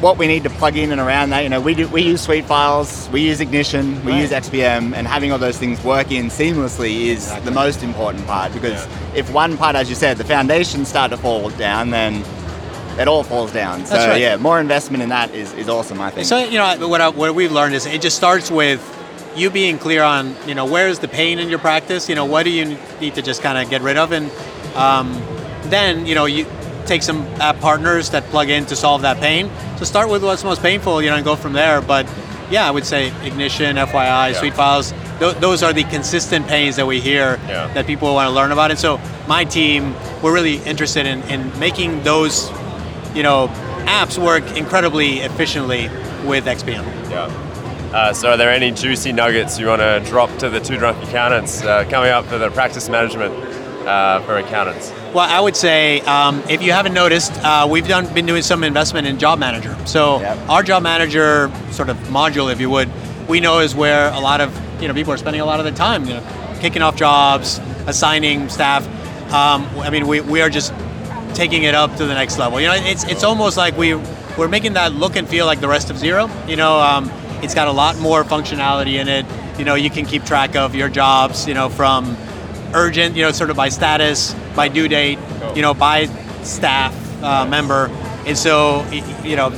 what 0.00 0.16
we 0.16 0.28
need 0.28 0.44
to 0.44 0.50
plug 0.50 0.76
in 0.76 0.92
and 0.92 1.00
around 1.00 1.30
that. 1.30 1.40
You 1.42 1.48
know, 1.48 1.60
we 1.60 1.74
do 1.74 1.88
we 1.88 2.02
use 2.02 2.26
SuiteFiles, 2.26 3.10
we 3.10 3.22
use 3.22 3.40
Ignition, 3.40 4.04
we 4.04 4.12
Right. 4.12 4.20
use 4.20 4.30
XPM, 4.30 4.94
and 4.94 5.06
having 5.08 5.32
all 5.32 5.38
those 5.38 5.58
things 5.58 5.82
work 5.82 6.12
in 6.12 6.26
seamlessly 6.26 7.06
is 7.06 7.32
the 7.42 7.50
most 7.50 7.82
important 7.82 8.26
part. 8.26 8.52
Because 8.52 8.86
if 9.14 9.30
one 9.32 9.56
part, 9.56 9.74
as 9.74 9.88
you 9.88 9.96
said, 9.96 10.16
the 10.16 10.24
foundations 10.24 10.88
start 10.88 11.10
to 11.10 11.16
fall 11.16 11.50
down, 11.50 11.90
then 11.90 12.22
it 12.98 13.08
all 13.08 13.22
falls 13.22 13.52
down. 13.52 13.86
So 13.86 13.96
right. 13.96 14.20
yeah, 14.20 14.36
more 14.36 14.60
investment 14.60 15.02
in 15.02 15.08
that 15.10 15.34
is, 15.34 15.52
is 15.54 15.68
awesome. 15.68 16.00
I 16.00 16.10
think. 16.10 16.26
So 16.26 16.38
you 16.38 16.58
know 16.58 16.88
what 16.88 17.00
I, 17.00 17.08
what 17.08 17.34
we've 17.34 17.52
learned 17.52 17.74
is 17.74 17.86
it 17.86 18.02
just 18.02 18.16
starts 18.16 18.50
with 18.50 18.80
you 19.36 19.50
being 19.50 19.78
clear 19.78 20.02
on 20.02 20.34
you 20.46 20.54
know 20.54 20.66
where 20.66 20.88
is 20.88 20.98
the 20.98 21.08
pain 21.08 21.38
in 21.38 21.48
your 21.48 21.58
practice. 21.58 22.08
You 22.08 22.14
know 22.14 22.24
what 22.24 22.42
do 22.42 22.50
you 22.50 22.76
need 23.00 23.14
to 23.14 23.22
just 23.22 23.42
kind 23.42 23.58
of 23.58 23.70
get 23.70 23.82
rid 23.82 23.96
of, 23.96 24.12
and 24.12 24.30
um, 24.74 25.12
then 25.70 26.06
you 26.06 26.14
know 26.14 26.24
you 26.26 26.46
take 26.86 27.02
some 27.02 27.22
app 27.40 27.60
partners 27.60 28.10
that 28.10 28.24
plug 28.24 28.48
in 28.48 28.64
to 28.66 28.74
solve 28.74 29.02
that 29.02 29.18
pain. 29.18 29.50
So 29.76 29.84
start 29.84 30.08
with 30.08 30.24
what's 30.24 30.42
most 30.42 30.62
painful, 30.62 31.02
you 31.02 31.10
know, 31.10 31.16
and 31.16 31.24
go 31.24 31.36
from 31.36 31.52
there. 31.52 31.80
But 31.82 32.08
yeah, 32.50 32.66
I 32.66 32.70
would 32.70 32.86
say 32.86 33.08
Ignition, 33.26 33.76
FYI, 33.76 34.32
SuiteFiles. 34.32 35.18
Th- 35.18 35.36
those 35.36 35.62
are 35.62 35.74
the 35.74 35.84
consistent 35.84 36.46
pains 36.46 36.76
that 36.76 36.86
we 36.86 36.98
hear 36.98 37.38
Yeah. 37.46 37.70
that 37.74 37.86
people 37.86 38.14
want 38.14 38.28
to 38.28 38.34
learn 38.34 38.52
about. 38.52 38.70
And 38.70 38.80
so 38.80 38.98
my 39.26 39.44
team, 39.44 39.94
we're 40.22 40.32
really 40.32 40.56
interested 40.64 41.04
in, 41.04 41.22
in 41.24 41.56
making 41.58 42.02
those 42.04 42.50
you 43.18 43.24
know, 43.24 43.48
apps 43.84 44.16
work 44.16 44.44
incredibly 44.56 45.18
efficiently 45.18 45.88
with 46.24 46.44
XPM. 46.46 46.84
Yeah. 47.10 47.26
Uh, 47.92 48.12
so, 48.12 48.30
are 48.30 48.36
there 48.36 48.50
any 48.50 48.70
juicy 48.70 49.10
nuggets 49.10 49.58
you 49.58 49.66
want 49.66 49.80
to 49.80 50.00
drop 50.08 50.30
to 50.38 50.48
the 50.48 50.60
two 50.60 50.76
drunk 50.78 51.02
accountants 51.02 51.62
uh, 51.64 51.84
coming 51.90 52.10
up 52.10 52.26
for 52.26 52.38
the 52.38 52.48
practice 52.50 52.88
management 52.88 53.34
uh, 53.88 54.20
for 54.20 54.36
accountants? 54.36 54.92
Well, 55.12 55.28
I 55.28 55.40
would 55.40 55.56
say 55.56 56.00
um, 56.02 56.44
if 56.48 56.62
you 56.62 56.70
haven't 56.70 56.94
noticed, 56.94 57.32
uh, 57.42 57.66
we've 57.68 57.88
done 57.88 58.12
been 58.14 58.26
doing 58.26 58.42
some 58.42 58.62
investment 58.62 59.08
in 59.08 59.18
Job 59.18 59.40
Manager. 59.40 59.76
So 59.84 60.20
Yep. 60.20 60.38
our 60.48 60.62
Job 60.62 60.84
Manager 60.84 61.50
sort 61.72 61.88
of 61.88 61.96
module, 62.08 62.52
if 62.52 62.60
you 62.60 62.70
would, 62.70 62.88
we 63.26 63.40
know 63.40 63.58
is 63.58 63.74
where 63.74 64.12
a 64.12 64.20
lot 64.20 64.40
of 64.40 64.56
you 64.80 64.86
know 64.86 64.94
people 64.94 65.12
are 65.12 65.18
spending 65.18 65.40
a 65.40 65.46
lot 65.46 65.58
of 65.58 65.64
their 65.64 65.74
time, 65.74 66.04
you 66.04 66.14
know, 66.14 66.58
kicking 66.60 66.82
off 66.82 66.94
jobs, 66.94 67.58
assigning 67.88 68.48
staff. 68.48 68.86
Um, 69.32 69.66
I 69.80 69.90
mean, 69.90 70.06
we, 70.06 70.20
we 70.20 70.40
are 70.40 70.50
just 70.50 70.72
taking 71.38 71.62
it 71.62 71.74
up 71.74 71.94
to 71.94 72.04
the 72.04 72.14
next 72.14 72.36
level. 72.36 72.60
You 72.60 72.66
know, 72.66 72.74
it's 72.74 73.04
it's 73.04 73.22
almost 73.22 73.56
like 73.56 73.78
we 73.78 73.94
we're 74.36 74.48
making 74.48 74.72
that 74.72 74.92
look 74.92 75.14
and 75.14 75.26
feel 75.28 75.46
like 75.46 75.60
the 75.60 75.68
rest 75.68 75.88
of 75.88 75.96
Xero. 75.96 76.28
You 76.48 76.56
know, 76.56 76.80
um, 76.80 77.08
it's 77.44 77.54
got 77.54 77.68
a 77.68 77.72
lot 77.72 77.96
more 77.98 78.24
functionality 78.24 78.94
in 78.94 79.06
it. 79.06 79.24
You 79.56 79.64
know, 79.64 79.76
you 79.76 79.88
can 79.88 80.04
keep 80.04 80.24
track 80.24 80.56
of 80.56 80.74
your 80.74 80.88
jobs. 80.88 81.46
You 81.46 81.54
know, 81.54 81.68
from 81.68 82.16
urgent, 82.74 83.14
you 83.14 83.22
know, 83.22 83.30
sort 83.30 83.50
of 83.50 83.56
by 83.56 83.68
status, 83.68 84.34
by 84.56 84.66
due 84.66 84.88
date, 84.88 85.20
you 85.54 85.62
know, 85.62 85.74
by 85.74 86.06
staff 86.42 86.92
uh, 87.22 87.46
member. 87.46 87.88
And 88.26 88.36
so, 88.36 88.84
you 89.22 89.36
know, 89.36 89.50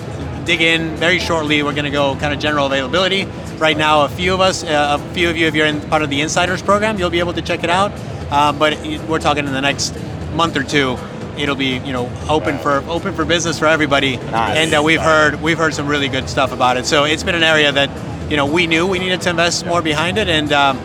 dig 0.44 0.60
in 0.60 0.94
very 0.96 1.18
shortly. 1.18 1.62
We're 1.62 1.72
going 1.72 1.86
to 1.86 1.90
go 1.90 2.14
kind 2.16 2.34
of 2.34 2.40
general 2.40 2.66
availability. 2.66 3.24
Right 3.56 3.76
now, 3.76 4.04
a 4.04 4.08
few 4.10 4.34
of 4.34 4.40
us, 4.40 4.64
uh, 4.64 4.98
a 5.00 5.14
few 5.14 5.30
of 5.30 5.36
you, 5.36 5.46
if 5.46 5.54
you're 5.54 5.66
in 5.66 5.80
part 5.80 6.02
of 6.02 6.10
the 6.10 6.20
Insiders 6.20 6.62
program, 6.62 6.98
you'll 6.98 7.10
be 7.10 7.20
able 7.20 7.32
to 7.32 7.42
check 7.42 7.64
it 7.64 7.70
out. 7.70 7.90
Um, 8.30 8.58
but 8.58 8.78
we're 9.08 9.18
talking 9.18 9.46
in 9.46 9.52
the 9.52 9.60
next 9.62 9.94
month 10.34 10.56
or 10.56 10.62
two. 10.62 10.98
It'll 11.38 11.54
be, 11.56 11.78
you 11.78 11.92
know, 11.92 12.10
open 12.28 12.58
for 12.58 12.78
open 12.88 13.14
for 13.14 13.24
business 13.24 13.58
for 13.58 13.66
everybody, 13.66 14.16
Nice. 14.16 14.56
and 14.56 14.74
uh, 14.74 14.82
we've 14.82 15.00
heard 15.00 15.40
we've 15.42 15.58
heard 15.58 15.74
some 15.74 15.86
really 15.86 16.08
good 16.08 16.28
stuff 16.28 16.52
about 16.52 16.76
it. 16.76 16.86
So 16.86 17.04
it's 17.04 17.22
been 17.22 17.34
an 17.34 17.42
area 17.42 17.72
that, 17.72 18.30
you 18.30 18.36
know, 18.36 18.46
we 18.46 18.66
knew 18.66 18.86
we 18.86 18.98
needed 18.98 19.20
to 19.22 19.30
invest 19.30 19.66
more 19.66 19.82
behind 19.82 20.18
it, 20.18 20.28
and 20.28 20.52
um, 20.52 20.78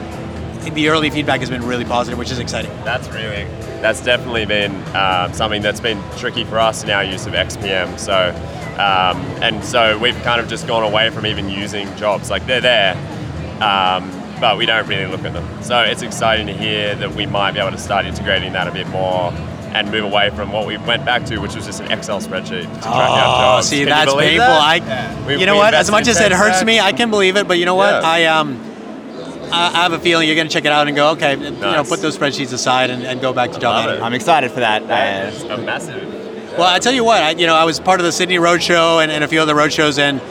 the 0.74 0.90
early 0.90 1.10
feedback 1.10 1.40
has 1.42 1.50
been 1.50 1.66
really 1.66 1.86
positive, 1.86 2.18
which 2.18 2.32
is 2.32 2.40
exciting. 2.40 2.72
That's 2.84 3.08
really, 3.10 3.44
that's 3.82 4.02
definitely 4.04 4.46
been 4.46 4.74
um, 4.96 5.34
something 5.34 5.62
that's 5.62 5.80
been 5.80 6.02
tricky 6.18 6.44
for 6.44 6.60
us 6.60 6.84
in 6.84 6.90
our 6.90 7.04
use 7.04 7.26
of 7.28 7.34
XPM. 7.34 8.00
So, 8.00 8.30
um, 8.76 9.22
and 9.44 9.64
so 9.64 9.98
we've 10.00 10.20
kind 10.24 10.42
of 10.42 10.48
just 10.48 10.68
gone 10.68 10.84
away 10.84 11.10
from 11.12 11.26
even 11.26 11.50
using 11.50 11.94
jobs. 11.98 12.30
Like 12.30 12.46
they're 12.48 12.62
there, 12.62 12.96
um, 13.62 14.10
but 14.42 14.58
we 14.58 14.66
don't 14.66 14.88
really 14.88 15.06
look 15.06 15.24
at 15.24 15.34
them. 15.34 15.48
So 15.64 15.80
it's 15.82 16.02
exciting 16.02 16.48
to 16.48 16.54
hear 16.54 16.96
that 16.96 17.14
we 17.14 17.26
might 17.26 17.52
be 17.52 17.60
able 17.60 17.72
to 17.72 17.78
start 17.78 18.06
integrating 18.06 18.54
that 18.54 18.68
a 18.68 18.72
bit 18.72 18.88
more 18.88 19.32
and 19.76 19.92
move 19.92 20.06
away 20.06 20.30
from 20.30 20.52
what 20.54 20.66
we 20.66 20.78
went 20.78 21.04
back 21.06 21.26
to, 21.26 21.38
which 21.40 21.54
was 21.56 21.66
just 21.66 21.82
an 21.82 21.92
Excel 21.92 22.20
spreadsheet 22.22 22.64
to 22.64 22.82
track 22.82 22.86
our 22.86 23.10
Oh, 23.10 23.42
jobs. 23.60 23.68
see, 23.68 23.80
Can 23.80 23.90
that's 23.90 24.12
believe 24.12 24.30
painful. 24.40 24.48
that? 24.48 24.82
I, 24.82 25.26
We- 25.28 25.38
you 25.40 25.46
know 25.46 25.58
what? 25.58 25.74
As 25.74 25.92
much 25.92 26.08
as 26.08 26.20
it 26.20 26.32
hurts 26.32 26.58
stack. 26.58 26.66
me, 26.68 26.80
I 26.80 26.94
can 26.94 27.10
believe 27.10 27.36
it. 27.36 27.46
But 27.48 27.58
you 27.60 27.66
know 27.66 27.76
what? 27.76 28.02
Yeah. 28.02 28.10
I 28.10 28.24
um, 28.26 28.58
I 29.52 29.68
I 29.68 29.84
have 29.84 29.92
a 29.94 30.00
feeling 30.00 30.28
you're 30.28 30.36
going 30.36 30.48
to 30.48 30.54
check 30.54 30.66
it 30.66 30.72
out 30.72 30.88
and 30.88 30.96
go, 30.96 31.10
okay, 31.12 31.36
you 31.36 31.52
know, 31.52 31.84
put 31.84 32.02
those 32.02 32.18
spreadsheets 32.18 32.54
aside 32.54 32.90
and, 32.90 33.04
and 33.04 33.20
go 33.20 33.34
back 33.34 33.52
to 33.52 33.60
job 33.60 33.86
love 33.86 34.02
I'm 34.02 34.14
excited 34.14 34.52
for 34.52 34.62
that. 34.62 34.88
That 34.88 35.26
Uh, 35.26 35.36
is 35.36 35.44
a 35.44 35.58
massive. 35.58 36.58
Well, 36.58 36.64
I 36.74 36.80
tell 36.80 36.94
you 36.94 37.04
what, 37.04 37.22
I, 37.22 37.32
you 37.32 37.46
know, 37.46 37.56
I 37.56 37.66
was 37.66 37.82
part 37.82 38.00
of 38.00 38.06
the 38.06 38.14
Sydney 38.14 38.38
Roadshow 38.38 39.04
and, 39.04 39.12
and 39.12 39.26
a 39.26 39.28
few 39.28 39.42
other 39.42 39.54
roadshows, 39.56 40.00
and 40.00 40.22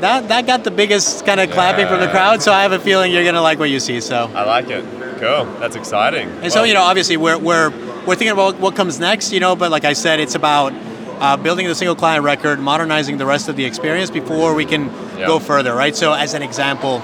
that 0.00 0.28
that 0.28 0.46
got 0.46 0.62
the 0.62 0.70
biggest 0.70 1.26
kind 1.26 1.40
of 1.40 1.50
clapping 1.50 1.88
from 1.88 1.98
the 1.98 2.08
crowd. 2.08 2.42
So 2.42 2.52
I 2.52 2.62
have 2.62 2.70
a 2.72 2.78
feeling 2.78 3.10
you're 3.12 3.24
going 3.24 3.34
to 3.34 3.40
like 3.42 3.58
what 3.58 3.70
you 3.70 3.80
see. 3.80 4.00
So. 4.00 4.30
I 4.34 4.44
like 4.44 4.68
it. 4.70 4.84
Cool. 5.18 5.46
That's 5.58 5.74
exciting. 5.76 6.28
And 6.42 6.52
so, 6.52 6.64
you 6.64 6.74
know, 6.74 6.82
obviously 6.82 7.16
we're, 7.16 7.38
we're, 7.38 7.70
we're 8.06 8.14
thinking 8.16 8.30
about 8.32 8.58
what 8.60 8.74
comes 8.76 8.98
next, 9.00 9.32
you 9.32 9.40
know, 9.40 9.56
but 9.56 9.70
like 9.70 9.84
I 9.84 9.92
said, 9.94 10.20
it's 10.20 10.34
about 10.34 10.72
uh, 11.20 11.36
building 11.36 11.66
the 11.66 11.74
single 11.74 11.94
client 11.94 12.24
record, 12.24 12.58
modernizing 12.60 13.18
the 13.18 13.26
rest 13.26 13.48
of 13.48 13.56
the 13.56 13.64
experience 13.64 14.10
before 14.10 14.54
we 14.54 14.64
can 14.64 14.90
Yeah. 15.18 15.26
go 15.26 15.38
further, 15.38 15.74
right? 15.74 15.94
So, 15.96 16.12
as 16.12 16.34
an 16.34 16.42
example, 16.42 17.00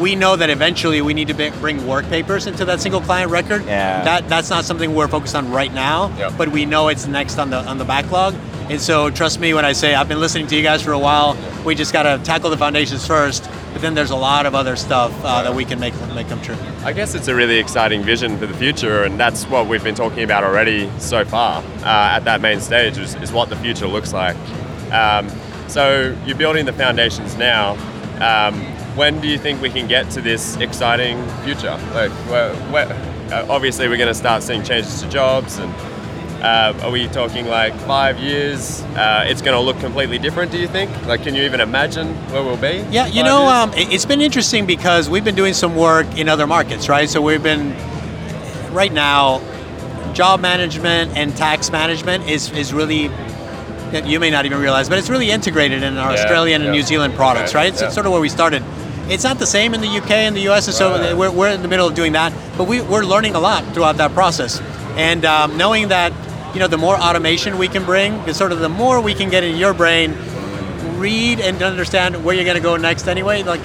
we 0.00 0.14
know 0.16 0.36
that 0.36 0.50
eventually 0.50 1.00
we 1.00 1.14
need 1.14 1.28
to 1.28 1.52
bring 1.60 1.86
work 1.86 2.08
papers 2.08 2.46
into 2.46 2.64
that 2.64 2.80
single 2.80 3.00
client 3.00 3.30
record. 3.30 3.64
Yeah. 3.66 4.02
That 4.02 4.28
that's 4.28 4.50
not 4.50 4.64
something 4.64 4.94
we're 4.94 5.06
focused 5.08 5.36
on 5.36 5.50
right 5.52 5.72
now, 5.72 6.10
Yeah. 6.18 6.30
but 6.36 6.48
we 6.48 6.66
know 6.66 6.88
it's 6.88 7.06
next 7.06 7.38
on 7.38 7.50
the 7.50 7.58
on 7.58 7.78
the 7.78 7.84
backlog. 7.84 8.34
And 8.68 8.80
so, 8.80 9.10
trust 9.10 9.38
me 9.38 9.54
when 9.54 9.64
I 9.64 9.72
say 9.72 9.94
I've 9.94 10.08
been 10.08 10.20
listening 10.20 10.46
to 10.48 10.56
you 10.56 10.62
guys 10.62 10.82
for 10.82 10.92
a 10.92 10.98
while. 10.98 11.36
We 11.64 11.74
just 11.74 11.92
got 11.92 12.02
to 12.04 12.18
tackle 12.24 12.50
the 12.50 12.56
foundations 12.56 13.06
first, 13.06 13.48
then 13.82 13.94
there's 13.94 14.12
a 14.12 14.16
lot 14.16 14.46
of 14.46 14.54
other 14.54 14.76
stuff 14.76 15.12
uh, 15.24 15.42
that 15.42 15.54
we 15.54 15.64
can 15.64 15.78
make 15.78 15.92
make 16.14 16.28
come 16.28 16.40
true. 16.40 16.56
I 16.84 16.92
guess 16.92 17.14
it's 17.14 17.28
a 17.28 17.34
really 17.34 17.58
exciting 17.58 18.02
vision 18.02 18.38
for 18.38 18.46
the 18.46 18.54
future, 18.54 19.02
and 19.02 19.18
that's 19.18 19.44
what 19.44 19.66
we've 19.66 19.84
been 19.84 19.94
talking 19.94 20.22
about 20.22 20.44
already 20.44 20.90
so 20.98 21.24
far 21.24 21.62
uh, 21.80 22.16
at 22.16 22.20
that 22.20 22.40
main 22.40 22.60
stage 22.60 22.96
is, 22.96 23.14
is 23.16 23.32
what 23.32 23.50
the 23.50 23.56
future 23.56 23.86
looks 23.86 24.12
like. 24.12 24.36
Um, 24.92 25.28
so 25.68 26.16
you're 26.24 26.38
building 26.38 26.64
the 26.64 26.72
foundations 26.72 27.36
now. 27.36 27.72
Um, 28.20 28.54
when 28.96 29.20
do 29.20 29.28
you 29.28 29.38
think 29.38 29.60
we 29.60 29.70
can 29.70 29.88
get 29.88 30.10
to 30.10 30.20
this 30.20 30.56
exciting 30.58 31.26
future? 31.44 31.78
Like, 31.92 32.12
uh, 32.30 33.46
obviously, 33.48 33.88
we're 33.88 33.96
going 33.96 34.08
to 34.08 34.14
start 34.14 34.42
seeing 34.42 34.62
changes 34.62 35.00
to 35.02 35.08
jobs, 35.08 35.58
and 35.58 35.74
uh, 36.42 36.74
are 36.82 36.90
we 36.90 37.06
talking 37.08 37.46
like 37.46 37.72
five 37.80 38.18
years? 38.18 38.82
Uh, 38.96 39.24
it's 39.28 39.40
going 39.42 39.54
to 39.56 39.60
look 39.60 39.78
completely 39.78 40.18
different. 40.18 40.50
Do 40.50 40.58
you 40.58 40.66
think? 40.68 40.90
Like, 41.06 41.22
can 41.22 41.34
you 41.34 41.42
even 41.44 41.60
imagine 41.60 42.08
where 42.32 42.42
we'll 42.42 42.56
be? 42.56 42.84
Yeah, 42.90 43.06
you 43.06 43.22
know, 43.22 43.46
um, 43.48 43.72
it- 43.74 43.92
it's 43.92 44.04
been 44.04 44.20
interesting 44.20 44.66
because 44.66 45.08
we've 45.08 45.24
been 45.24 45.36
doing 45.36 45.54
some 45.54 45.76
work 45.76 46.06
in 46.18 46.28
other 46.28 46.46
markets, 46.46 46.88
right? 46.88 47.08
So 47.08 47.20
we've 47.22 47.42
been 47.42 47.74
right 48.72 48.92
now, 48.92 49.40
job 50.14 50.40
management 50.40 51.16
and 51.16 51.34
tax 51.36 51.70
management 51.70 52.28
is 52.28 52.50
is 52.52 52.74
really 52.74 53.10
you 54.04 54.18
may 54.18 54.30
not 54.30 54.46
even 54.46 54.58
realize, 54.58 54.88
but 54.88 54.98
it's 54.98 55.10
really 55.10 55.30
integrated 55.30 55.82
in 55.82 55.98
our 55.98 56.12
Yeah, 56.14 56.18
Australian 56.22 56.62
and. 56.62 56.72
New 56.72 56.82
Zealand 56.82 57.14
products, 57.14 57.50
Okay, 57.50 57.58
right? 57.58 57.68
It's, 57.72 57.80
yeah. 57.82 57.86
it's 57.86 57.94
sort 57.94 58.06
of 58.06 58.12
where 58.12 58.22
we 58.22 58.30
started. 58.30 58.62
It's 59.08 59.22
not 59.22 59.38
the 59.38 59.46
same 59.46 59.74
in 59.74 59.80
the 59.82 59.88
UK 59.98 60.10
and 60.26 60.34
the 60.34 60.48
US, 60.50 60.66
and 60.66 60.74
so 60.74 60.92
Right. 60.92 61.14
we're, 61.16 61.30
we're 61.30 61.50
in 61.50 61.60
the 61.60 61.68
middle 61.68 61.86
of 61.86 61.94
doing 61.94 62.12
that. 62.12 62.32
But 62.56 62.64
we, 62.68 62.80
we're 62.80 63.04
learning 63.04 63.34
a 63.34 63.38
lot 63.40 63.62
throughout 63.74 63.98
that 63.98 64.14
process, 64.14 64.62
and 64.96 65.24
um, 65.26 65.58
knowing 65.58 65.88
that 65.88 66.12
you 66.54 66.60
know 66.60 66.66
the 66.68 66.78
more 66.78 66.96
automation 66.96 67.58
we 67.58 67.68
can 67.68 67.84
bring, 67.84 68.14
is 68.28 68.36
sort 68.36 68.52
of 68.52 68.58
the 68.60 68.68
more 68.68 69.00
we 69.00 69.14
can 69.14 69.30
get 69.30 69.42
in 69.44 69.56
your 69.56 69.72
brain, 69.74 70.14
read 70.98 71.40
and 71.40 71.62
understand 71.62 72.22
where 72.24 72.34
you're 72.34 72.44
going 72.44 72.56
to 72.56 72.62
go 72.62 72.76
next 72.76 73.08
anyway, 73.08 73.42
like 73.42 73.60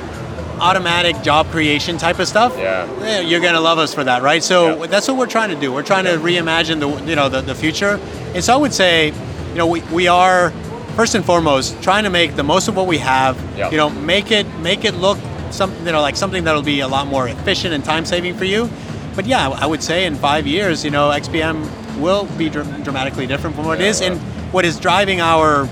automatic 0.60 1.22
job 1.22 1.46
creation 1.48 1.98
type 1.98 2.17
of 2.20 2.27
stuff. 2.27 2.56
Yeah. 2.58 2.88
yeah, 3.01 3.20
you're 3.20 3.41
going 3.41 3.53
to 3.53 3.60
love 3.60 3.77
us 3.77 3.94
for 3.94 4.03
that, 4.03 4.24
right? 4.24 4.41
So 4.44 4.82
Yeah. 4.82 4.88
that's 4.88 5.08
what 5.08 5.17
we're 5.17 5.27
trying 5.27 5.50
to 5.50 5.56
do. 5.56 5.72
We're 5.72 5.84
trying 5.84 6.06
to 6.06 6.12
reimagine 6.17 6.79
the 6.79 6.89
you 7.10 7.15
know 7.15 7.29
the, 7.29 7.41
the 7.41 7.53
future. 7.56 8.00
And 8.34 8.44
so 8.44 8.53
I 8.53 8.58
would 8.58 8.74
say, 8.74 9.08
you 9.08 9.56
know, 9.56 9.67
we, 9.67 9.82
we 9.84 10.08
are 10.08 10.51
first 10.96 11.13
and 11.13 11.24
foremost 11.24 11.79
trying 11.84 12.06
to 12.06 12.10
make 12.10 12.36
the 12.36 12.44
most 12.44 12.67
of 12.67 12.75
what 12.75 12.88
we 12.88 12.98
have. 13.00 13.38
Yeah. 13.56 13.70
You 13.70 13.77
know, 13.77 13.89
make 13.89 14.32
it 14.32 14.48
make 14.60 14.84
it 14.86 14.96
look 14.96 15.17
some 15.51 15.72
you 15.86 15.91
know 15.91 16.01
like 16.01 16.15
something 16.15 16.44
that'll 16.44 16.62
be 16.63 16.79
a 16.79 16.88
lot 16.88 17.08
more 17.08 17.27
efficient 17.27 17.74
and 17.74 17.84
time 17.86 18.06
saving 18.06 18.36
for 18.36 18.46
you. 18.46 18.70
But 19.15 19.25
yeah, 19.27 19.50
I 19.50 19.65
would 19.65 19.84
say 19.84 20.06
in 20.06 20.15
five 20.15 20.46
years, 20.48 20.84
you 20.86 20.91
know, 20.91 21.10
XPM 21.10 21.65
will 21.99 22.25
be 22.37 22.49
dr- 22.49 22.83
dramatically 22.83 23.27
different 23.27 23.55
from 23.55 23.65
what 23.65 23.79
it 23.79 23.83
Yeah, 23.83 23.89
is, 23.89 24.01
right. 24.01 24.11
and 24.11 24.21
what 24.53 24.65
is 24.65 24.79
driving 24.79 25.19
our, 25.21 25.67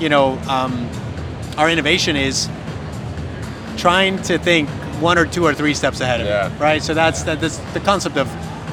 you 0.00 0.08
know, 0.08 0.38
um, 0.48 0.88
our 1.56 1.70
innovation 1.70 2.16
is 2.16 2.48
trying 3.76 4.20
to 4.22 4.38
think 4.38 4.68
one 5.00 5.18
or 5.18 5.26
two 5.26 5.44
or 5.44 5.54
three 5.54 5.74
steps 5.74 6.00
ahead 6.00 6.20
of 6.20 6.26
Yeah. 6.26 6.46
it, 6.46 6.58
right? 6.60 6.82
So 6.82 6.94
that's 6.94 7.22
that, 7.24 7.40
that's 7.40 7.58
the 7.74 7.80
concept 7.80 8.16
of 8.16 8.26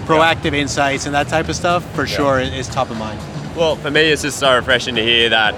proactive 0.05 0.53
insights 0.53 1.05
and 1.05 1.15
that 1.15 1.27
type 1.27 1.47
of 1.49 1.55
stuff 1.55 1.83
for 1.95 2.05
sure 2.07 2.39
is 2.39 2.67
top 2.67 2.89
of 2.89 2.97
mind. 2.97 3.19
Well, 3.55 3.75
for 3.75 3.91
me, 3.91 4.01
it's 4.11 4.21
just 4.23 4.39
so 4.39 4.53
refreshing 4.55 4.95
to 4.95 5.03
hear 5.03 5.29
that 5.29 5.53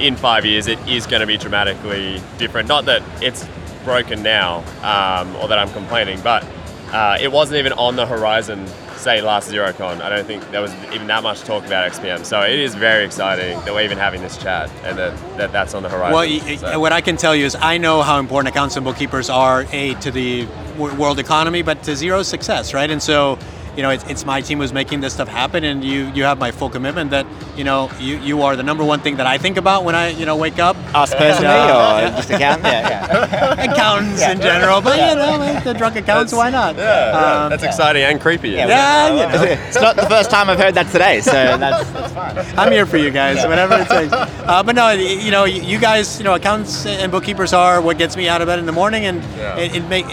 in 0.00 0.16
five 0.16 0.46
years 0.46 0.66
it 0.68 0.78
is 0.88 1.06
going 1.06 1.20
to 1.20 1.26
be 1.26 1.36
dramatically 1.36 2.22
different. 2.38 2.68
Not 2.68 2.84
that 2.86 3.02
it's 3.20 3.46
broken 3.84 4.22
now 4.22 4.58
um, 4.82 5.34
or 5.36 5.48
that 5.48 5.58
I'm 5.58 5.70
complaining, 5.72 6.20
but 6.22 6.46
uh, 6.92 7.18
it 7.20 7.30
wasn't 7.32 7.58
even 7.58 7.72
on 7.74 7.96
the 7.96 8.06
horizon, 8.06 8.64
say, 9.00 9.20
last 9.20 9.50
Xerocon. 9.50 10.00
I 10.00 10.08
don't 10.08 10.26
think 10.26 10.48
there 10.50 10.60
was 10.60 10.72
even 10.92 11.06
that 11.08 11.22
much 11.22 11.40
talk 11.42 11.64
about 11.66 11.90
XPM. 11.90 12.24
So 12.24 12.40
it 12.42 12.58
is 12.58 12.74
very 12.74 13.04
exciting 13.04 13.58
that 13.64 13.72
we're 13.74 13.82
even 13.84 13.98
having 13.98 14.22
this 14.22 14.36
chat 14.36 14.70
and 14.84 14.96
that, 14.98 15.16
that 15.38 15.52
that's 15.52 15.74
on 15.74 15.82
the 15.82 15.88
horizon. 15.88 16.14
Well, 16.14 16.58
So- 16.58 16.78
what 16.80 16.92
I 16.92 17.00
can 17.00 17.16
tell 17.16 17.34
you 17.34 17.44
is 17.46 17.56
I 17.60 17.78
know 17.78 18.02
how 18.02 18.18
important 18.18 18.54
accountants 18.54 18.76
and 18.76 18.84
bookkeepers 18.84 19.30
are 19.30 19.66
a 19.72 19.94
to 19.94 20.10
the 20.10 20.46
world 20.78 21.18
economy, 21.18 21.62
but 21.62 21.82
to 21.84 21.92
Xero's 21.92 22.28
success, 22.28 22.72
right? 22.74 22.90
And 22.90 23.02
so, 23.02 23.38
you 23.80 23.84
know, 23.86 23.88
it's, 23.96 24.04
it's 24.10 24.26
my 24.26 24.42
team 24.42 24.58
who's 24.58 24.74
making 24.74 25.00
this 25.00 25.14
stuff 25.14 25.26
happen, 25.26 25.64
and 25.64 25.82
you 25.82 26.12
you 26.12 26.24
have 26.24 26.38
my 26.38 26.50
full 26.50 26.68
commitment 26.68 27.08
that 27.12 27.24
you 27.56 27.64
know 27.64 27.88
you, 27.98 28.18
you 28.18 28.42
are 28.42 28.54
the 28.54 28.62
number 28.62 28.84
one 28.84 29.00
thing 29.00 29.16
that 29.16 29.26
I 29.26 29.38
think 29.38 29.56
about 29.56 29.84
when 29.86 29.94
I 29.94 30.08
you 30.10 30.26
know 30.26 30.36
wake 30.36 30.58
up. 30.58 30.76
Us 30.94 31.14
personally, 31.14 31.44
Yeah. 31.44 32.08
or 32.12 32.16
just 32.18 32.28
account? 32.28 32.62
Yeah, 32.62 32.88
yeah. 32.90 33.64
Accountants 33.72 34.20
in 34.20 34.38
general, 34.42 34.82
but 34.82 34.98
you 34.98 35.16
know, 35.16 35.38
like 35.38 35.64
the 35.64 35.72
drunk 35.72 35.96
accountants, 35.96 36.34
why 36.34 36.50
not? 36.50 36.76
yeah, 36.76 36.84
yeah, 36.84 37.44
Um, 37.44 37.50
that's 37.50 37.62
exciting 37.62 38.02
and 38.02 38.20
creepy. 38.20 38.50
Yeah, 38.50 39.08
you 39.08 39.16
know. 39.32 39.42
it's 39.68 39.80
not 39.80 39.96
the 39.96 40.06
first 40.14 40.30
time 40.30 40.50
I've 40.50 40.58
heard 40.58 40.74
that 40.74 40.88
today, 40.92 41.22
so 41.22 41.30
that's, 41.64 41.90
that's 41.92 42.12
fine. 42.12 42.36
I'm 42.58 42.70
here 42.70 42.84
for 42.84 42.98
you 42.98 43.10
guys, 43.10 43.46
whatever 43.46 43.76
it 43.80 43.88
takes. 43.88 44.12
Uh, 44.12 44.62
but 44.62 44.74
no, 44.76 44.90
you 44.90 45.30
know, 45.30 45.44
you 45.44 45.78
guys, 45.78 46.18
you 46.18 46.24
know, 46.24 46.34
accountants 46.34 46.84
and 46.84 47.10
bookkeepers 47.10 47.54
are 47.54 47.80
what 47.80 47.96
gets 47.96 48.14
me 48.14 48.28
out 48.28 48.42
of 48.42 48.46
bed 48.46 48.58
in 48.58 48.66
the 48.66 48.72
morning, 48.82 49.06
and 49.06 49.22
Yeah. 49.38 49.56
it, 49.56 49.74
it 49.76 49.88
make, 49.88 50.04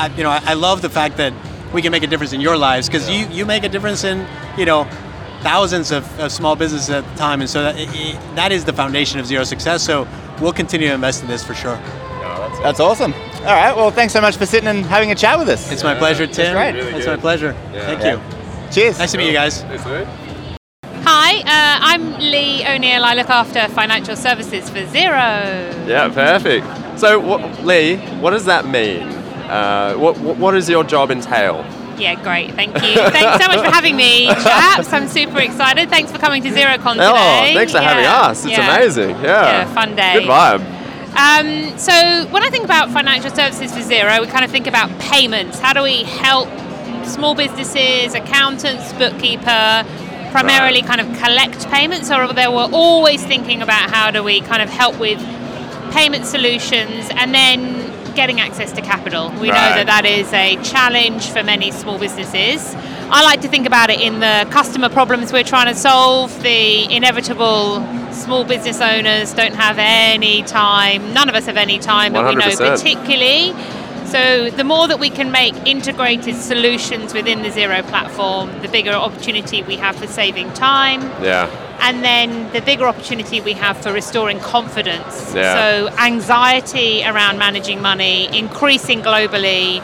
I, 0.00 0.10
you 0.16 0.22
know, 0.22 0.30
I, 0.30 0.40
I 0.46 0.54
love 0.54 0.80
the 0.80 0.88
fact 0.90 1.18
that 1.18 1.32
we 1.74 1.82
can 1.82 1.90
make 1.92 2.04
a 2.04 2.06
difference 2.06 2.32
in 2.32 2.40
your 2.40 2.56
lives 2.56 2.88
because 2.88 3.10
you 3.10 3.26
you 3.26 3.44
make 3.44 3.64
a 3.64 3.68
difference 3.68 4.04
in, 4.04 4.26
you 4.56 4.64
know, 4.64 4.84
thousands 5.42 5.90
of, 5.90 6.04
of 6.20 6.32
small 6.32 6.56
businesses 6.56 6.88
at 6.88 7.04
the 7.04 7.16
time, 7.16 7.40
and 7.40 7.50
so 7.50 7.62
that 7.62 7.74
it, 7.76 8.18
that 8.36 8.52
is 8.52 8.64
the 8.64 8.72
foundation 8.72 9.20
of 9.20 9.26
Xero 9.26 9.44
Success. 9.44 9.82
So 9.82 10.06
we'll 10.40 10.52
continue 10.52 10.88
to 10.88 10.94
invest 10.94 11.22
in 11.22 11.28
this 11.28 11.44
for 11.44 11.54
sure. 11.54 11.76
No, 11.76 12.48
that's 12.48 12.58
That's 12.60 12.80
awesome. 12.80 13.12
All 13.12 13.52
right, 13.52 13.76
well, 13.76 13.90
thanks 13.90 14.12
so 14.14 14.22
much 14.22 14.36
for 14.38 14.46
sitting 14.46 14.68
and 14.68 14.86
having 14.86 15.10
a 15.10 15.14
chat 15.14 15.38
with 15.38 15.48
us. 15.50 15.70
It's 15.70 15.84
my 15.84 15.94
pleasure, 15.94 16.26
Tim. 16.26 16.54
great. 16.54 16.72
Really 16.72 16.92
it's 16.92 17.04
good. 17.04 17.16
my 17.16 17.20
pleasure. 17.20 17.54
Yeah. 17.72 17.86
Thank 17.86 18.00
Yeah. 18.00 18.14
you. 18.14 18.72
Cheers. 18.72 18.98
Nice 18.98 19.12
to 19.12 19.18
meet 19.18 19.26
you 19.26 19.34
guys. 19.34 19.60
Hi, 21.06 21.40
uh, 21.40 21.78
I'm 21.90 22.18
Lee 22.18 22.64
O'Neill. 22.66 23.04
I 23.04 23.14
look 23.14 23.28
after 23.28 23.68
financial 23.74 24.16
services 24.16 24.70
for 24.70 24.78
Xero. 24.78 25.86
Yeah, 25.86 26.08
perfect. 26.08 26.66
So, 26.98 27.20
what, 27.20 27.62
Lee, 27.64 27.96
what 28.22 28.30
does 28.30 28.46
that 28.46 28.66
mean? 28.66 29.13
Uh, 29.48 29.94
what, 29.96 30.18
what 30.18 30.52
does 30.52 30.68
your 30.68 30.84
job 30.84 31.10
entail? 31.10 31.64
Yeah, 31.98 32.20
great. 32.22 32.52
Thank 32.52 32.74
you. 32.74 32.94
Thanks 33.10 33.44
so 33.44 33.50
much 33.50 33.64
for 33.64 33.70
having 33.72 33.96
me, 33.96 34.26
chaps. 34.28 34.92
I'm 34.92 35.08
super 35.08 35.38
excited. 35.38 35.88
Thanks 35.90 36.10
for 36.10 36.18
coming 36.18 36.42
to 36.42 36.50
Xerocon 36.50 36.94
today. 36.94 37.52
Oh, 37.52 37.54
thanks 37.54 37.72
for 37.72 37.78
having 37.78 38.04
us. 38.04 38.44
It's 38.44 38.56
yeah. 38.56 38.76
amazing. 38.76 39.10
Yeah. 39.10 39.22
Yeah, 39.22 39.74
fun 39.74 39.94
day. 39.94 40.14
Good 40.14 40.28
vibe. 40.28 40.74
Um, 41.14 41.78
so 41.78 41.92
when 42.32 42.42
I 42.42 42.50
think 42.50 42.64
about 42.64 42.90
financial 42.90 43.30
services 43.30 43.72
for 43.72 43.78
Xero, 43.78 44.20
we 44.20 44.26
kind 44.26 44.44
of 44.44 44.50
think 44.50 44.66
about 44.66 44.90
payments. 44.98 45.60
How 45.60 45.72
do 45.72 45.82
we 45.82 46.02
help 46.02 46.48
small 47.06 47.36
businesses, 47.36 48.14
accountants, 48.14 48.92
bookkeeper, 48.94 49.84
primarily 50.32 50.82
kind 50.82 51.00
of 51.00 51.06
collect 51.18 51.68
payments, 51.68 52.10
or 52.10 52.32
they 52.32 52.48
were 52.48 52.68
always 52.72 53.24
thinking 53.24 53.62
about 53.62 53.88
how 53.90 54.10
do 54.10 54.24
we 54.24 54.40
kind 54.40 54.60
of 54.60 54.68
help 54.68 54.98
with 54.98 55.20
payment 55.92 56.26
solutions 56.26 57.08
and 57.12 57.32
then 57.32 57.93
getting 58.14 58.40
access 58.40 58.72
to 58.72 58.82
capital. 58.82 59.30
We 59.40 59.48
know 59.48 59.54
that 59.54 59.86
that 59.86 60.04
is 60.04 60.32
a 60.32 60.56
challenge 60.62 61.28
for 61.30 61.42
many 61.42 61.70
small 61.70 61.98
businesses. 61.98 62.74
I 63.10 63.22
like 63.22 63.40
to 63.42 63.48
think 63.48 63.66
about 63.66 63.90
it 63.90 64.00
in 64.00 64.20
the 64.20 64.46
customer 64.50 64.88
problems 64.88 65.32
we're 65.32 65.44
trying 65.44 65.72
to 65.72 65.78
solve, 65.78 66.42
the 66.42 66.92
inevitable 66.94 67.84
small 68.12 68.44
business 68.44 68.80
owners 68.80 69.34
don't 69.34 69.54
have 69.54 69.76
any 69.78 70.42
time. 70.42 71.12
None 71.12 71.28
of 71.28 71.34
us 71.34 71.46
have 71.46 71.56
any 71.56 71.78
time, 71.78 72.12
but 72.12 72.26
we 72.26 72.34
know 72.36 72.56
particularly. 72.56 73.54
So 74.06 74.48
the 74.50 74.64
more 74.64 74.86
that 74.86 75.00
we 75.00 75.10
can 75.10 75.32
make 75.32 75.54
integrated 75.66 76.36
solutions 76.36 77.12
within 77.12 77.42
the 77.42 77.48
Xero 77.48 77.82
platform, 77.88 78.62
the 78.62 78.68
bigger 78.68 78.92
opportunity 78.92 79.62
we 79.62 79.76
have 79.76 79.96
for 79.96 80.06
saving 80.06 80.52
time 80.52 81.00
Yeah. 81.22 81.50
And 81.84 82.02
then 82.02 82.50
the 82.52 82.62
bigger 82.62 82.86
opportunity 82.86 83.42
we 83.42 83.52
have 83.52 83.76
for 83.76 83.92
restoring 83.92 84.40
confidence. 84.40 85.34
Yeah. 85.34 85.54
So, 85.54 85.88
anxiety 85.98 87.04
around 87.04 87.38
managing 87.38 87.82
money 87.82 88.36
increasing 88.36 89.02
globally. 89.02 89.82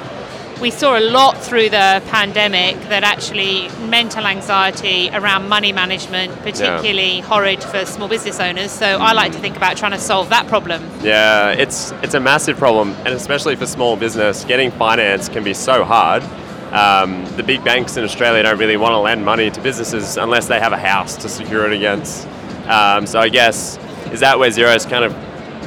We 0.62 0.70
saw 0.70 0.98
a 0.98 1.00
lot 1.00 1.38
through 1.38 1.70
the 1.70 2.02
pandemic 2.08 2.76
that 2.88 3.02
actually 3.02 3.68
mental 3.88 4.26
anxiety 4.26 5.08
around 5.10 5.48
money 5.48 5.72
management, 5.72 6.36
particularly 6.42 7.20
horrid 7.20 7.62
for 7.62 7.86
small 7.86 8.08
business 8.08 8.40
owners. 8.40 8.70
So, 8.70 8.86
I 8.86 9.12
like 9.12 9.32
to 9.32 9.34
mm-hmm. 9.34 9.42
think 9.42 9.56
about 9.58 9.76
trying 9.76 9.92
to 9.92 10.00
solve 10.00 10.30
that 10.30 10.46
problem. 10.46 10.82
Yeah, 11.02 11.50
it's 11.50 11.92
it's 12.02 12.14
a 12.14 12.20
massive 12.20 12.56
problem, 12.56 12.94
and 13.04 13.08
especially 13.08 13.56
for 13.56 13.66
small 13.66 13.96
business, 13.96 14.44
getting 14.44 14.70
finance 14.70 15.28
can 15.28 15.44
be 15.44 15.52
so 15.52 15.84
hard. 15.84 16.22
Um, 16.72 17.24
the 17.36 17.42
big 17.42 17.64
banks 17.64 17.96
in 17.96 18.04
Australia 18.04 18.42
don't 18.44 18.58
really 18.58 18.76
want 18.76 18.92
to 18.92 18.98
lend 18.98 19.24
money 19.24 19.50
to 19.50 19.60
businesses 19.60 20.16
unless 20.16 20.46
they 20.46 20.60
have 20.60 20.72
a 20.72 20.78
house 20.78 21.16
to 21.16 21.28
secure 21.28 21.66
it 21.66 21.72
against. 21.72 22.26
Um, 22.68 23.06
so 23.06 23.18
I 23.18 23.28
guess 23.28 23.76
is 24.12 24.20
that 24.20 24.38
where 24.38 24.50
Xero 24.50 24.74
is 24.76 24.86
kind 24.86 25.04
of 25.04 25.12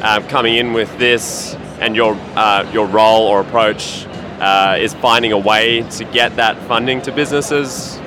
um, 0.03 0.25
coming 0.27 0.55
in 0.55 0.73
with 0.73 0.97
this, 0.97 1.55
and 1.79 1.95
your 1.95 2.15
uh, 2.35 2.69
your 2.73 2.87
role 2.87 3.23
or 3.27 3.41
approach 3.41 4.05
uh, 4.39 4.77
is 4.79 4.93
finding 4.95 5.31
a 5.33 5.37
way 5.37 5.81
to 5.91 6.05
get 6.05 6.35
that 6.37 6.57
funding 6.67 7.01
to 7.01 7.11
businesses. 7.11 7.99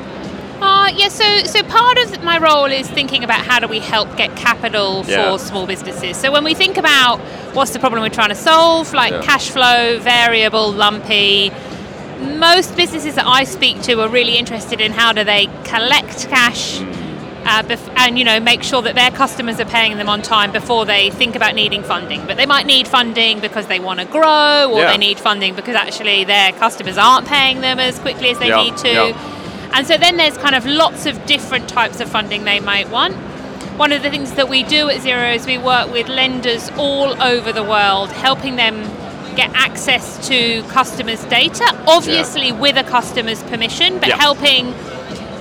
Uh, 0.61 0.91
yeah, 0.95 1.09
so 1.09 1.25
so 1.45 1.63
part 1.65 1.99
of 1.99 2.23
my 2.25 2.39
role 2.39 2.65
is 2.65 2.89
thinking 2.89 3.25
about 3.25 3.45
how 3.45 3.59
do 3.59 3.69
we 3.69 3.79
help 3.79 4.17
get 4.17 4.35
capital 4.37 5.05
Yeah. 5.07 5.33
for 5.33 5.39
small 5.39 5.67
businesses. 5.67 6.17
So 6.17 6.33
when 6.33 6.45
we 6.45 6.55
think 6.55 6.79
about 6.79 7.19
what's 7.55 7.73
the 7.73 7.79
problem 7.79 8.01
we're 8.03 8.09
trying 8.09 8.31
to 8.31 8.35
solve, 8.35 8.95
like 8.95 9.13
Yeah. 9.13 9.21
cash 9.21 9.51
flow, 9.51 9.99
variable, 9.99 10.73
lumpy, 10.73 11.53
most 12.21 12.77
businesses 12.77 13.15
that 13.17 13.27
I 13.27 13.45
speak 13.45 13.83
to 13.83 14.01
are 14.01 14.09
really 14.09 14.37
interested 14.37 14.81
in 14.81 14.93
how 14.93 15.13
do 15.13 15.25
they 15.25 15.47
collect 15.65 16.29
cash. 16.29 16.79
Mm. 16.79 17.03
Uh, 17.49 17.63
bef- 17.63 17.93
and 17.97 18.19
you 18.19 18.25
know 18.25 18.41
make 18.41 18.65
sure 18.65 18.83
that 18.83 18.97
their 18.97 19.13
customers 19.13 19.61
are 19.61 19.65
paying 19.67 19.97
them 19.99 20.09
on 20.09 20.21
time 20.21 20.51
before 20.51 20.85
they 20.85 21.11
think 21.11 21.37
about 21.37 21.55
needing 21.55 21.81
funding 21.85 22.27
but 22.27 22.37
they 22.37 22.45
might 22.45 22.67
need 22.67 22.89
funding 22.89 23.39
because 23.39 23.69
they 23.69 23.79
want 23.79 24.01
to 24.01 24.07
grow 24.07 24.69
or 24.73 24.81
Yeah. 24.81 24.91
they 24.91 24.99
need 24.99 25.17
funding 25.21 25.55
because 25.55 25.77
actually 25.77 26.25
their 26.25 26.51
customers 26.51 26.99
aren't 26.99 27.29
paying 27.29 27.61
them 27.61 27.79
as 27.79 28.01
quickly 28.01 28.31
as 28.31 28.39
they 28.41 28.49
Yeah, 28.49 28.65
need 28.65 28.77
to 28.79 28.89
yeah. 28.93 29.71
and 29.75 29.87
so 29.87 29.97
then 29.97 30.17
there's 30.17 30.37
kind 30.37 30.57
of 30.57 30.67
lots 30.67 31.07
of 31.07 31.25
different 31.25 31.69
types 31.69 32.01
of 32.01 32.09
funding 32.11 32.43
they 32.43 32.59
might 32.59 32.91
want. 32.91 33.15
One 33.79 33.93
of 33.93 34.03
the 34.03 34.11
things 34.11 34.33
that 34.33 34.49
we 34.49 34.65
do 34.65 34.89
at 34.91 35.03
Xero 35.03 35.33
is 35.33 35.47
we 35.47 35.59
work 35.59 35.93
with 35.93 36.09
lenders 36.09 36.69
all 36.77 37.15
over 37.23 37.53
the 37.53 37.63
world, 37.63 38.11
helping 38.11 38.57
them 38.57 38.83
get 39.37 39.51
access 39.55 40.27
to 40.29 40.63
customers' 40.65 41.25
data, 41.25 41.67
obviously 41.87 42.53
with 42.53 42.77
a 42.77 42.85
customer's 42.85 43.43
permission, 43.45 43.99
but 43.99 44.09
Yeah. 44.09 44.17
helping 44.19 44.75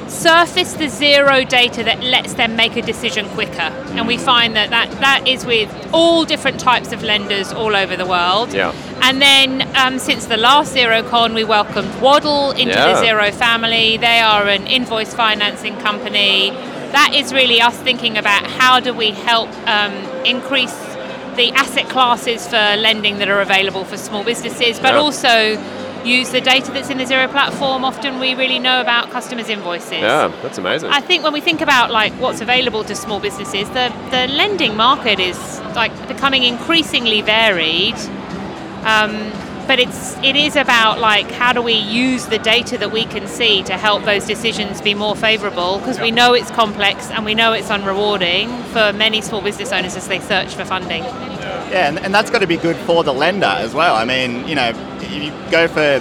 surface 0.08 0.74
the 0.74 0.86
Xero 0.86 1.48
data 1.48 1.84
that 1.84 2.02
lets 2.04 2.34
them 2.34 2.56
make 2.56 2.76
a 2.78 2.82
decision 2.82 3.28
quicker. 3.30 3.70
And 3.96 4.08
we 4.08 4.18
find 4.18 4.56
that 4.56 4.70
that, 4.70 4.90
that 5.00 5.28
is 5.28 5.46
with 5.46 5.70
all 5.92 6.26
different 6.26 6.60
types 6.60 6.92
of 6.92 7.04
lenders 7.04 7.52
all 7.52 7.76
over 7.76 7.96
the 7.96 8.06
world. 8.06 8.54
Yeah. 8.54 8.72
And 9.02 9.22
then 9.22 9.68
um, 9.76 10.00
since 10.00 10.26
the 10.26 10.38
last 10.38 10.76
Xerocon, 10.76 11.34
we 11.34 11.44
welcomed 11.44 11.94
Waddle 12.02 12.52
into 12.52 12.74
the 12.74 12.96
Xero 13.04 13.34
family. 13.34 13.98
They 13.98 14.20
are 14.20 14.48
an 14.48 14.68
invoice 14.68 15.14
financing 15.14 15.76
company. 15.78 16.52
That 16.92 17.12
is 17.14 17.34
really 17.34 17.60
us 17.60 17.76
thinking 17.78 18.18
about 18.18 18.46
how 18.46 18.80
do 18.80 18.94
we 18.94 19.12
help 19.12 19.50
um, 19.68 19.92
increase 20.26 20.74
the 21.36 21.52
asset 21.52 21.90
classes 21.90 22.48
for 22.48 22.76
lending 22.78 23.18
that 23.20 23.30
are 23.30 23.42
available 23.42 23.84
for 23.86 23.98
small 23.98 24.24
businesses, 24.24 24.80
but 24.80 24.94
Yeah. 24.94 25.00
also 25.00 25.58
use 26.06 26.30
the 26.30 26.42
data 26.42 26.72
that's 26.72 26.90
in 26.90 26.98
the 27.00 27.04
Xero 27.06 27.30
platform. 27.30 27.84
Often 27.84 28.20
we 28.20 28.36
really 28.36 28.60
know 28.60 28.80
about 28.80 29.10
customers' 29.12 29.50
invoices. 29.50 30.02
Yeah, 30.02 30.32
that's 30.44 30.58
amazing. 30.58 30.92
I 30.92 31.02
think 31.02 31.24
when 31.24 31.34
we 31.34 31.42
think 31.42 31.62
about 31.62 31.90
like 31.92 32.14
what's 32.14 32.42
available 32.42 32.84
to 32.84 32.96
small 32.96 33.20
businesses, 33.20 33.68
the, 33.70 33.92
the 34.12 34.28
lending 34.28 34.76
market 34.78 35.20
is 35.20 35.38
like 35.76 35.92
becoming 36.08 36.44
increasingly 36.44 37.22
varied. 37.22 37.96
Um, 38.86 39.32
but 39.68 39.80
it's 39.80 40.16
it 40.18 40.36
is 40.36 40.56
about 40.56 41.00
like 41.00 41.30
how 41.32 41.54
do 41.54 41.62
we 41.62 41.74
use 41.74 42.26
the 42.28 42.40
data 42.40 42.78
that 42.78 42.92
we 42.92 43.06
can 43.06 43.28
see 43.28 43.64
to 43.64 43.78
help 43.78 44.04
those 44.04 44.26
decisions 44.26 44.82
be 44.82 44.94
more 44.94 45.16
favourable 45.16 45.80
because 45.80 46.00
we 46.00 46.12
know 46.12 46.34
it's 46.34 46.52
complex 46.52 47.10
and 47.12 47.26
we 47.26 47.34
know 47.34 47.54
it's 47.54 47.70
unrewarding 47.70 48.64
for 48.66 48.96
many 48.98 49.22
small 49.22 49.42
business 49.42 49.72
owners 49.72 49.96
as 49.96 50.08
they 50.08 50.20
search 50.20 50.54
for 50.56 50.66
funding. 50.66 51.04
Yeah, 51.04 51.90
and, 51.90 52.00
and 52.00 52.14
that's 52.14 52.30
got 52.30 52.40
to 52.40 52.48
be 52.48 52.58
good 52.58 52.78
for 52.78 53.04
the 53.04 53.14
lender 53.14 53.46
as 53.46 53.74
well. 53.74 53.96
I 53.96 54.06
mean, 54.06 54.48
you 54.48 54.56
know, 54.56 54.70
you 55.10 55.32
go 55.52 55.68
for 55.68 56.00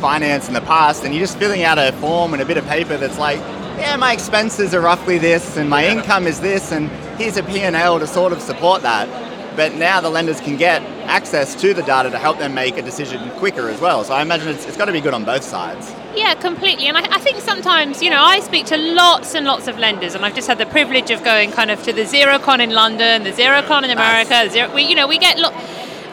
finance 0.00 0.48
in 0.48 0.54
the 0.54 0.60
past 0.60 1.04
and 1.04 1.14
you're 1.14 1.22
just 1.22 1.38
filling 1.38 1.62
out 1.62 1.78
a 1.78 1.92
form 1.92 2.34
and 2.34 2.42
a 2.42 2.44
bit 2.44 2.56
of 2.56 2.66
paper 2.66 2.96
that's 2.96 3.18
like, 3.18 3.38
yeah, 3.78 3.96
my 3.96 4.12
expenses 4.12 4.74
are 4.74 4.80
roughly 4.80 5.18
this 5.18 5.56
and 5.56 5.68
my 5.68 5.86
income 5.86 6.26
is 6.26 6.40
this 6.40 6.72
and 6.72 6.88
here's 7.18 7.36
a 7.36 7.42
P&L 7.42 7.98
to 7.98 8.06
sort 8.06 8.32
of 8.32 8.40
support 8.40 8.82
that. 8.82 9.08
But 9.56 9.74
now 9.74 10.00
the 10.00 10.10
lenders 10.10 10.40
can 10.40 10.56
get 10.56 10.82
access 11.06 11.54
to 11.56 11.74
the 11.74 11.82
data 11.82 12.10
to 12.10 12.18
help 12.18 12.38
them 12.38 12.54
make 12.54 12.76
a 12.76 12.82
decision 12.82 13.30
quicker 13.38 13.68
as 13.68 13.80
well. 13.80 14.04
So 14.04 14.14
I 14.14 14.22
imagine 14.22 14.48
it's, 14.48 14.66
it's 14.66 14.76
got 14.76 14.86
to 14.86 14.92
be 14.92 15.00
good 15.00 15.14
on 15.14 15.24
both 15.24 15.44
sides. 15.44 15.92
Yeah, 16.14 16.34
completely. 16.34 16.86
And 16.86 16.96
I, 16.96 17.02
I 17.16 17.18
think 17.20 17.40
sometimes, 17.40 18.02
you 18.02 18.10
know, 18.10 18.22
I 18.22 18.40
speak 18.40 18.66
to 18.66 18.76
lots 18.76 19.34
and 19.34 19.46
lots 19.46 19.66
of 19.68 19.78
lenders, 19.78 20.14
and 20.14 20.24
I've 20.24 20.34
just 20.34 20.48
had 20.48 20.58
the 20.58 20.66
privilege 20.66 21.10
of 21.10 21.24
going 21.24 21.52
kind 21.52 21.70
of 21.70 21.82
to 21.84 21.92
the 21.92 22.02
Xerocon 22.02 22.60
in 22.60 22.70
London, 22.70 23.24
the 23.24 23.32
Xerocon 23.32 23.84
in 23.84 23.90
America. 23.90 24.48
The 24.48 24.58
Xero, 24.58 24.74
we, 24.74 24.82
you 24.82 24.94
know, 24.94 25.08
we 25.08 25.18
get 25.18 25.38
lot, 25.38 25.52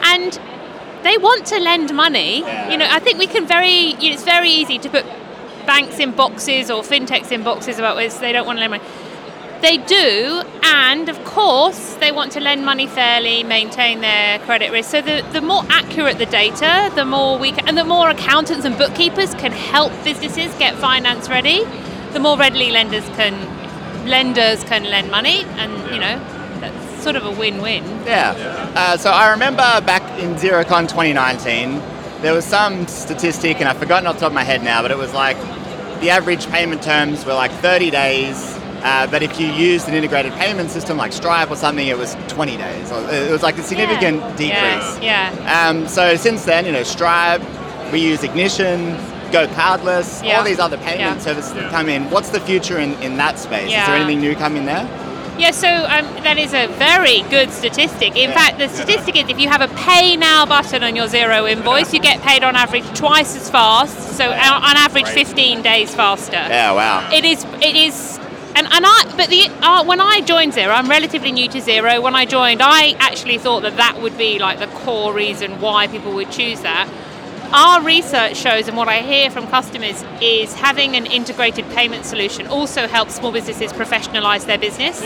and 0.02 0.38
they 1.02 1.18
want 1.18 1.46
to 1.46 1.58
lend 1.58 1.94
money. 1.94 2.38
You 2.70 2.76
know, 2.78 2.86
I 2.88 2.98
think 2.98 3.18
we 3.18 3.26
can 3.26 3.46
very, 3.46 3.94
you 3.94 4.08
know, 4.08 4.14
it's 4.14 4.24
very 4.24 4.50
easy 4.50 4.78
to 4.78 4.88
put 4.88 5.04
banks 5.66 5.98
in 6.00 6.12
boxes 6.12 6.70
or 6.70 6.82
fintechs 6.82 7.30
in 7.30 7.44
boxes 7.44 7.78
about 7.78 7.96
where 7.96 8.08
they 8.08 8.32
don't 8.32 8.46
want 8.46 8.58
to 8.58 8.60
lend 8.60 8.70
money. 8.72 8.84
They 9.62 9.76
do, 9.78 10.42
and 10.64 11.08
of 11.08 11.24
course, 11.24 11.94
they 12.00 12.10
want 12.10 12.32
to 12.32 12.40
lend 12.40 12.64
money 12.64 12.88
fairly, 12.88 13.44
maintain 13.44 14.00
their 14.00 14.40
credit 14.40 14.72
risk. 14.72 14.90
So 14.90 15.00
the, 15.00 15.24
the 15.32 15.40
more 15.40 15.62
accurate 15.68 16.18
the 16.18 16.26
data, 16.26 16.90
the 16.96 17.04
more 17.04 17.38
we 17.38 17.52
can, 17.52 17.68
and 17.68 17.78
the 17.78 17.84
more 17.84 18.10
accountants 18.10 18.64
and 18.64 18.76
bookkeepers 18.76 19.34
can 19.34 19.52
help 19.52 19.92
businesses 20.02 20.52
get 20.58 20.74
finance 20.74 21.28
ready, 21.28 21.62
the 22.12 22.18
more 22.18 22.36
readily 22.36 22.72
lenders 22.72 23.04
can 23.10 23.34
lenders 24.04 24.64
can 24.64 24.82
lend 24.82 25.12
money, 25.12 25.44
and 25.44 25.72
you 25.94 26.00
know 26.00 26.18
that's 26.58 27.02
sort 27.04 27.14
of 27.14 27.24
a 27.24 27.30
win-win. 27.30 27.84
Yeah. 28.04 28.34
Uh, 28.74 28.96
so 28.96 29.10
I 29.10 29.30
remember 29.30 29.62
back 29.86 30.02
in 30.18 30.34
Xerocon 30.34 30.88
2019, 30.88 31.80
there 32.20 32.34
was 32.34 32.44
some 32.44 32.88
statistic, 32.88 33.60
and 33.60 33.68
I've 33.68 33.78
forgotten 33.78 34.08
off 34.08 34.16
the 34.16 34.22
top 34.22 34.30
of 34.30 34.34
my 34.34 34.42
head 34.42 34.64
now, 34.64 34.82
but 34.82 34.90
it 34.90 34.98
was 34.98 35.14
like 35.14 35.36
the 36.00 36.10
average 36.10 36.48
payment 36.48 36.82
terms 36.82 37.24
were 37.24 37.34
like 37.34 37.52
30 37.52 37.90
days. 37.92 38.58
Uh, 38.82 39.06
but 39.06 39.22
if 39.22 39.38
you 39.38 39.46
used 39.46 39.88
an 39.88 39.94
integrated 39.94 40.32
payment 40.34 40.70
system 40.70 40.96
like 40.96 41.12
Stripe 41.12 41.50
or 41.50 41.56
something, 41.56 41.86
it 41.86 41.96
was 41.96 42.16
20 42.28 42.56
days. 42.56 42.90
It 42.90 43.30
was 43.30 43.42
like 43.42 43.56
a 43.58 43.62
significant 43.62 44.16
Yeah. 44.20 44.36
decrease. 44.36 44.98
Yeah. 45.02 45.32
yeah. 45.34 45.68
Um, 45.68 45.86
so 45.88 46.16
since 46.16 46.44
then, 46.44 46.66
you 46.66 46.72
know, 46.72 46.82
Stripe, 46.82 47.42
we 47.92 48.00
use 48.00 48.24
Ignition, 48.24 48.96
GoCardless, 49.30 50.24
Yeah. 50.24 50.38
all 50.38 50.44
these 50.44 50.58
other 50.58 50.76
payment 50.78 51.00
Yeah. 51.00 51.18
services 51.18 51.52
that 51.54 51.70
come 51.70 51.88
in. 51.88 52.10
What's 52.10 52.30
the 52.30 52.40
future 52.40 52.78
in, 52.78 52.94
in 53.02 53.16
that 53.18 53.38
space? 53.38 53.66
Is 53.68 53.86
there 53.86 53.94
anything 53.96 54.20
new 54.20 54.34
coming 54.34 54.64
there? 54.66 54.86
Yeah, 55.38 55.50
so 55.52 55.66
um, 55.66 56.04
that 56.24 56.36
is 56.38 56.52
a 56.52 56.66
very 56.78 57.22
good 57.30 57.50
statistic. 57.50 58.16
In 58.16 58.32
fact, 58.32 58.58
the 58.58 58.68
statistic 58.68 59.16
is 59.16 59.30
if 59.30 59.40
you 59.40 59.48
have 59.48 59.62
a 59.62 59.68
pay 59.68 60.14
now 60.14 60.44
button 60.44 60.82
on 60.84 60.94
your 60.94 61.06
Xero 61.06 61.50
invoice, 61.50 61.94
you 61.94 62.00
get 62.00 62.20
paid 62.20 62.44
on 62.44 62.54
average 62.54 62.84
twice 62.94 63.34
as 63.34 63.48
fast. 63.48 64.16
So 64.18 64.30
on 64.30 64.62
on 64.62 64.76
average, 64.76 65.06
15 65.08 65.62
days 65.62 65.94
faster. 65.94 66.32
Yeah, 66.32 66.72
wow. 66.72 67.08
It 67.10 67.24
is. 67.24 67.46
It 67.62 67.76
is. 67.76 68.20
And, 68.54 68.66
and 68.70 68.84
I, 68.86 69.14
but 69.16 69.30
the 69.30 69.48
uh, 69.62 69.84
when 69.84 70.00
I 70.00 70.20
joined 70.20 70.52
Xero, 70.52 70.74
I'm 70.74 70.88
relatively 70.88 71.32
new 71.32 71.48
to 71.48 71.58
Xero. 71.58 72.02
When 72.02 72.14
I 72.14 72.26
joined, 72.26 72.60
I 72.62 72.94
actually 72.98 73.38
thought 73.38 73.62
that 73.62 73.76
that 73.78 74.00
would 74.02 74.18
be 74.18 74.38
like 74.38 74.58
the 74.58 74.66
core 74.66 75.14
reason 75.14 75.60
why 75.60 75.86
people 75.86 76.12
would 76.14 76.30
choose 76.30 76.60
that. 76.60 76.88
Our 77.54 77.82
research 77.82 78.36
shows, 78.36 78.68
and 78.68 78.76
what 78.76 78.88
I 78.88 79.00
hear 79.00 79.30
from 79.30 79.46
customers 79.46 80.04
is 80.20 80.54
having 80.54 80.96
an 80.96 81.06
integrated 81.06 81.68
payment 81.70 82.04
solution 82.06 82.46
also 82.46 82.86
helps 82.86 83.14
small 83.14 83.32
businesses 83.32 83.72
professionalize 83.72 84.46
their 84.46 84.58
business. 84.58 85.02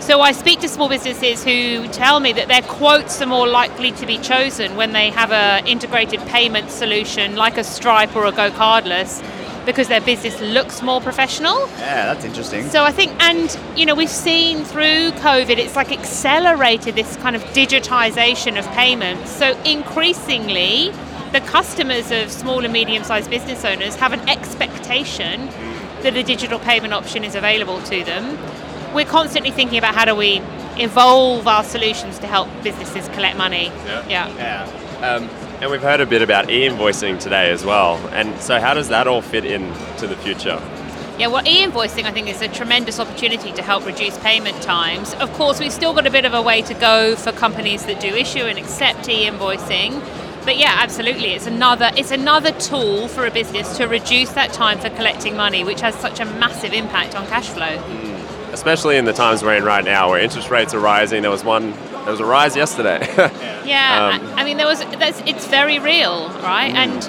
So 0.00 0.20
I 0.20 0.32
speak 0.32 0.60
to 0.60 0.68
small 0.68 0.90
businesses 0.90 1.42
who 1.44 1.88
tell 1.88 2.20
me 2.20 2.34
that 2.34 2.48
their 2.48 2.60
quotes 2.60 3.22
are 3.22 3.26
more 3.26 3.48
likely 3.48 3.92
to 3.92 4.06
be 4.06 4.18
chosen 4.18 4.76
when 4.76 4.92
they 4.92 5.08
have 5.10 5.30
a 5.32 5.66
integrated 5.66 6.20
payment 6.26 6.70
solution 6.70 7.36
like 7.36 7.56
a 7.56 7.64
Stripe 7.64 8.14
or 8.14 8.26
a 8.26 8.32
GoCardless 8.32 9.22
because 9.66 9.88
their 9.88 10.00
business 10.00 10.40
looks 10.40 10.82
more 10.82 11.00
professional. 11.00 11.58
Yeah, 11.78 12.12
that's 12.12 12.24
interesting. 12.24 12.68
So 12.68 12.84
I 12.84 12.92
think, 12.92 13.12
and 13.22 13.58
you 13.76 13.86
know, 13.86 13.94
we've 13.94 14.08
seen 14.10 14.64
through 14.64 15.12
COVID, 15.12 15.58
it's 15.58 15.76
like 15.76 15.92
accelerated 15.92 16.94
this 16.94 17.16
kind 17.16 17.34
of 17.34 17.42
digitization 17.46 18.58
of 18.58 18.66
payments. 18.72 19.30
So 19.30 19.58
increasingly, 19.62 20.92
the 21.32 21.40
customers 21.40 22.10
of 22.10 22.30
small 22.30 22.64
and 22.64 22.72
medium-sized 22.72 23.28
business 23.28 23.64
owners 23.64 23.96
have 23.96 24.12
an 24.12 24.28
expectation 24.28 25.48
that 26.02 26.16
a 26.16 26.22
digital 26.22 26.58
payment 26.58 26.92
option 26.92 27.24
is 27.24 27.34
available 27.34 27.80
to 27.82 28.04
them. 28.04 28.38
We're 28.94 29.06
constantly 29.06 29.50
thinking 29.50 29.78
about 29.78 29.94
how 29.94 30.04
do 30.04 30.14
we 30.14 30.40
evolve 30.76 31.48
our 31.48 31.64
solutions 31.64 32.18
to 32.20 32.26
help 32.26 32.48
businesses 32.62 33.08
collect 33.08 33.36
money. 33.36 33.66
Yeah. 34.08 34.28
yeah. 34.36 34.64
Um, 35.02 35.28
and 35.60 35.70
we've 35.70 35.82
heard 35.82 36.00
a 36.00 36.06
bit 36.06 36.22
about 36.22 36.50
e-invoicing 36.50 37.18
today 37.20 37.50
as 37.50 37.64
well. 37.64 37.96
And 38.08 38.40
so, 38.40 38.60
how 38.60 38.74
does 38.74 38.88
that 38.88 39.06
all 39.06 39.22
fit 39.22 39.44
in 39.44 39.72
to 39.98 40.06
the 40.06 40.16
future? 40.16 40.60
Yeah, 41.18 41.28
well, 41.28 41.46
e-invoicing 41.46 42.04
I 42.04 42.10
think 42.10 42.28
is 42.28 42.42
a 42.42 42.48
tremendous 42.48 42.98
opportunity 42.98 43.52
to 43.52 43.62
help 43.62 43.86
reduce 43.86 44.18
payment 44.18 44.60
times. 44.62 45.14
Of 45.14 45.32
course, 45.34 45.60
we've 45.60 45.72
still 45.72 45.94
got 45.94 46.06
a 46.06 46.10
bit 46.10 46.24
of 46.24 46.34
a 46.34 46.42
way 46.42 46.62
to 46.62 46.74
go 46.74 47.14
for 47.14 47.30
companies 47.30 47.86
that 47.86 48.00
do 48.00 48.08
issue 48.08 48.40
and 48.40 48.58
accept 48.58 49.08
e-invoicing. 49.08 50.02
But 50.44 50.58
yeah, 50.58 50.74
absolutely, 50.76 51.30
it's 51.30 51.46
another 51.46 51.90
it's 51.96 52.10
another 52.10 52.52
tool 52.52 53.08
for 53.08 53.26
a 53.26 53.30
business 53.30 53.76
to 53.78 53.86
reduce 53.86 54.30
that 54.32 54.52
time 54.52 54.78
for 54.78 54.90
collecting 54.90 55.36
money, 55.36 55.64
which 55.64 55.80
has 55.80 55.94
such 55.94 56.20
a 56.20 56.24
massive 56.24 56.72
impact 56.72 57.14
on 57.14 57.26
cash 57.28 57.48
flow. 57.48 57.78
Hmm. 57.78 58.52
Especially 58.52 58.96
in 58.96 59.04
the 59.04 59.12
times 59.12 59.42
we're 59.42 59.54
in 59.54 59.64
right 59.64 59.84
now, 59.84 60.10
where 60.10 60.20
interest 60.20 60.50
rates 60.50 60.74
are 60.74 60.80
rising. 60.80 61.22
There 61.22 61.30
was 61.30 61.44
one, 61.44 61.72
there 62.04 62.12
was 62.12 62.20
a 62.20 62.24
rise 62.24 62.56
yesterday. 62.56 63.00
Yeah, 63.64 64.20
Um, 64.20 64.38
I, 64.38 64.44
mean, 64.44 64.58
there 64.58 64.66
was 64.66 64.82
it's 64.82 65.46
very 65.46 65.78
real, 65.78 66.28
right? 66.42 66.70
Hmm. 66.70 66.76
And 66.76 67.02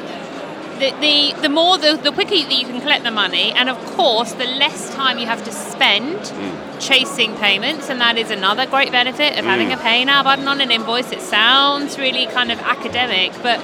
the, 0.79 0.91
the 1.01 1.41
the 1.41 1.49
more 1.49 1.77
the, 1.77 1.99
the 2.01 2.13
quicker 2.13 2.35
that 2.35 2.57
you 2.57 2.65
can 2.65 2.79
collect 2.79 3.03
the 3.03 3.11
money, 3.11 3.51
and 3.51 3.69
of 3.69 3.77
course, 3.97 4.31
the 4.31 4.45
less 4.45 4.93
time 4.95 5.17
you 5.17 5.25
have 5.25 5.43
to 5.43 5.51
spend 5.51 6.27
hmm. 6.27 6.79
chasing 6.79 7.35
payments, 7.35 7.89
and 7.89 7.99
that 7.99 8.17
is 8.17 8.31
another 8.31 8.65
great 8.65 8.91
benefit 8.91 9.37
of 9.37 9.43
having 9.43 9.67
hmm. 9.67 9.73
a 9.73 9.77
pay 9.77 10.05
now 10.05 10.23
button 10.23 10.47
on 10.47 10.61
an 10.61 10.71
invoice. 10.71 11.11
It 11.11 11.21
sounds 11.21 11.97
really 11.97 12.25
kind 12.27 12.53
of 12.53 12.59
academic, 12.59 13.33
but 13.43 13.61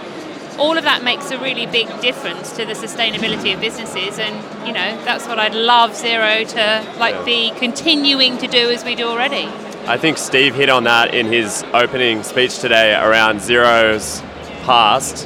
all 0.60 0.78
of 0.78 0.84
that 0.84 1.02
makes 1.02 1.32
a 1.32 1.39
really 1.39 1.65
big 1.65 1.88
difference 2.02 2.52
to 2.58 2.65
the 2.65 2.74
sustainability 2.74 3.54
of 3.54 3.62
businesses, 3.62 4.20
and 4.20 4.67
you 4.67 4.74
know 4.74 5.02
that's 5.06 5.28
what 5.28 5.39
I'd 5.39 5.56
love 5.56 5.91
Xero 5.91 6.46
to 6.56 7.00
like 7.00 7.15
Yeah. 7.15 7.24
be 7.24 7.52
continuing 7.52 8.38
to 8.39 8.48
do 8.48 8.70
as 8.70 8.84
we 8.84 8.96
do 8.96 9.08
already. 9.08 9.50
I 9.88 9.98
think 9.98 10.17
Steve 10.17 10.56
hit 10.56 10.70
on 10.70 10.84
that 10.86 11.13
in 11.13 11.26
his 11.26 11.63
opening 11.74 12.24
speech 12.24 12.60
today 12.60 12.94
around 12.94 13.39
Xero's 13.39 14.22
past, 14.63 15.26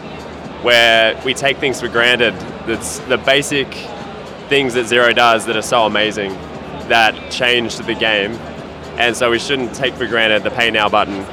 where 0.63 1.22
we 1.26 1.34
take 1.34 1.58
things 1.58 1.82
for 1.82 1.88
granted. 1.88 2.34
That's 2.65 3.00
the 3.00 3.18
basic 3.18 3.72
things 4.48 4.74
that 4.76 4.86
Xero 4.86 5.13
does 5.13 5.46
that 5.46 5.56
are 5.56 5.62
so 5.62 5.86
amazing 5.86 6.32
that 6.88 7.32
changed 7.32 7.86
the 7.86 7.96
game. 7.96 8.32
And 8.98 9.15
so 9.15 9.30
we 9.30 9.39
shouldn't 9.39 9.76
take 9.76 9.94
for 9.96 10.08
granted 10.08 10.44
the 10.44 10.52
pay 10.52 10.72
now 10.72 10.88
button 10.88 11.26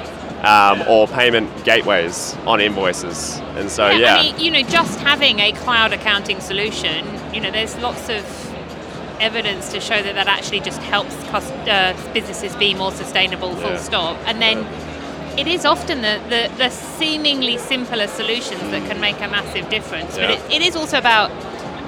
um, 0.45 0.83
or 0.89 1.07
payment 1.07 1.65
gateways 1.65 2.37
on 2.47 2.61
invoices. 2.61 3.39
And 3.55 3.71
so, 3.71 3.91
yeah. 3.91 4.17
I 4.17 4.23
mean, 4.23 4.39
you 4.41 4.51
know, 4.51 4.63
just 4.63 4.99
having 4.99 5.39
a 5.39 5.53
cloud 5.53 5.93
accounting 5.93 6.41
solution, 6.41 7.07
you 7.33 7.41
know, 7.41 7.51
there's 7.51 7.77
lots 7.79 8.09
of 8.09 8.25
evidence 9.23 9.71
to 9.73 9.81
show 9.81 10.03
that 10.03 10.15
that 10.15 10.27
actually 10.29 10.61
just 10.61 10.81
helps 10.83 11.15
cus- 11.31 11.51
uh, 11.69 11.95
businesses 12.13 12.55
be 12.57 12.75
more 12.75 12.93
sustainable, 12.93 13.55
full 13.57 13.71
Yeah. 13.71 13.77
stop. 13.79 14.17
And 14.27 14.41
then 14.43 14.67
it 15.39 15.47
is 15.47 15.65
often 15.65 16.03
the, 16.03 16.21
the, 16.29 16.51
the 16.59 16.69
seemingly 16.71 17.57
simpler 17.59 18.07
solutions 18.09 18.61
that 18.73 18.87
can 18.89 19.01
make 19.01 19.17
a 19.21 19.29
massive 19.29 19.69
difference. 19.71 20.17
But 20.17 20.31
it, 20.31 20.41
it 20.51 20.63
is 20.63 20.77
also 20.77 20.99
about 20.99 21.31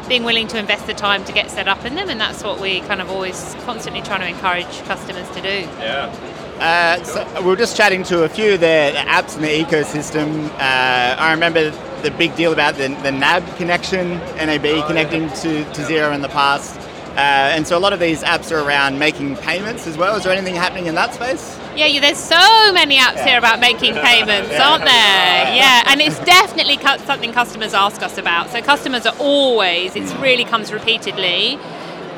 being 0.08 0.24
willing 0.24 0.46
to 0.48 0.58
invest 0.58 0.86
the 0.86 0.94
time 0.94 1.24
to 1.24 1.32
get 1.32 1.50
set 1.50 1.66
up 1.66 1.84
in 1.84 1.94
them, 1.94 2.08
and 2.10 2.20
that's 2.20 2.42
what 2.44 2.60
we 2.60 2.80
kind 2.80 3.00
of 3.00 3.10
always 3.10 3.56
constantly 3.64 4.02
trying 4.02 4.20
to 4.20 4.28
encourage 4.28 4.82
customers 4.84 5.28
to 5.30 5.40
do. 5.40 5.68
yeah. 5.80 6.14
Uh, 6.54 7.02
so 7.02 7.40
we 7.40 7.46
were 7.48 7.56
just 7.56 7.76
chatting 7.76 8.04
to 8.04 8.22
a 8.22 8.28
few 8.28 8.54
of 8.54 8.60
the 8.60 8.92
apps 8.94 9.34
in 9.34 9.42
the 9.42 9.48
ecosystem. 9.64 10.48
Uh, 10.50 11.16
I 11.18 11.32
remember 11.32 11.70
the 12.02 12.10
big 12.12 12.36
deal 12.36 12.52
about 12.52 12.76
the, 12.76 12.88
the 13.02 13.10
NAB 13.10 13.56
connection, 13.56 14.10
NAB 14.36 14.86
connecting 14.86 15.28
to, 15.30 15.64
to 15.64 15.80
Xero 15.82 16.14
in 16.14 16.20
the 16.22 16.28
past. 16.28 16.78
Uh, 17.16 17.54
and 17.54 17.64
so 17.66 17.78
a 17.78 17.78
lot 17.78 17.92
of 17.92 18.00
these 18.00 18.24
apps 18.24 18.50
are 18.50 18.66
around 18.66 18.98
making 18.98 19.36
payments 19.36 19.86
as 19.86 19.96
well. 19.96 20.16
Is 20.16 20.24
there 20.24 20.32
anything 20.32 20.56
happening 20.56 20.86
in 20.86 20.96
that 20.96 21.14
space? 21.14 21.56
Yeah, 21.76 21.86
you, 21.86 22.00
there's 22.00 22.18
so 22.18 22.72
many 22.72 22.98
apps 22.98 23.24
here 23.24 23.38
about 23.38 23.60
making 23.60 23.94
payments, 23.94 24.52
aren't 24.58 24.84
there? 24.84 25.54
Yeah, 25.54 25.84
and 25.86 26.00
it's 26.00 26.18
definitely 26.20 26.78
something 27.06 27.32
customers 27.32 27.74
ask 27.74 28.02
us 28.02 28.18
about. 28.18 28.50
So 28.50 28.60
customers 28.60 29.06
are 29.06 29.14
always, 29.20 29.94
it 29.94 30.12
really 30.20 30.44
comes 30.44 30.72
repeatedly. 30.72 31.58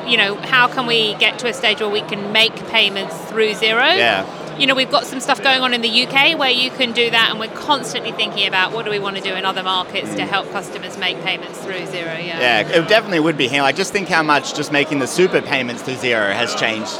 You 0.06 0.16
know, 0.16 0.36
how 0.36 0.68
can 0.68 0.86
we 0.86 1.14
get 1.16 1.38
to 1.40 1.48
a 1.48 1.52
stage 1.52 1.80
where 1.80 1.90
we 1.90 2.00
can 2.00 2.32
make 2.32 2.54
payments 2.68 3.16
through 3.26 3.50
Xero? 3.50 3.96
Yeah. 3.96 4.24
You 4.58 4.66
know, 4.66 4.74
we've 4.74 4.90
got 4.90 5.04
some 5.04 5.20
stuff 5.20 5.42
going 5.42 5.60
on 5.60 5.74
in 5.74 5.82
the 5.82 6.06
UK 6.06 6.38
where 6.38 6.50
you 6.50 6.70
can 6.70 6.92
do 6.92 7.10
that, 7.10 7.28
and 7.30 7.38
we're 7.38 7.48
constantly 7.54 8.12
thinking 8.12 8.46
about 8.48 8.72
what 8.72 8.86
do 8.86 8.90
we 8.90 8.98
want 8.98 9.16
to 9.16 9.22
do 9.22 9.34
in 9.34 9.44
other 9.44 9.62
markets 9.62 10.14
to 10.14 10.24
help 10.24 10.50
customers 10.50 10.96
make 10.96 11.20
payments 11.22 11.58
through 11.60 11.74
Xero. 11.74 12.24
Yeah. 12.24 12.40
Yeah, 12.40 12.60
it 12.68 12.88
definitely 12.88 13.20
would 13.20 13.36
be. 13.36 13.48
Here. 13.48 13.60
Like, 13.62 13.76
just 13.76 13.92
think 13.92 14.08
how 14.08 14.22
much 14.22 14.54
just 14.54 14.72
making 14.72 14.98
the 15.00 15.06
super 15.06 15.42
payments 15.42 15.82
to 15.82 15.92
Xero 15.92 16.32
has 16.32 16.54
changed 16.54 16.98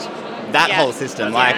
that 0.52 0.68
Yeah. 0.68 0.76
whole 0.76 0.92
system. 0.92 1.32
Like, 1.32 1.56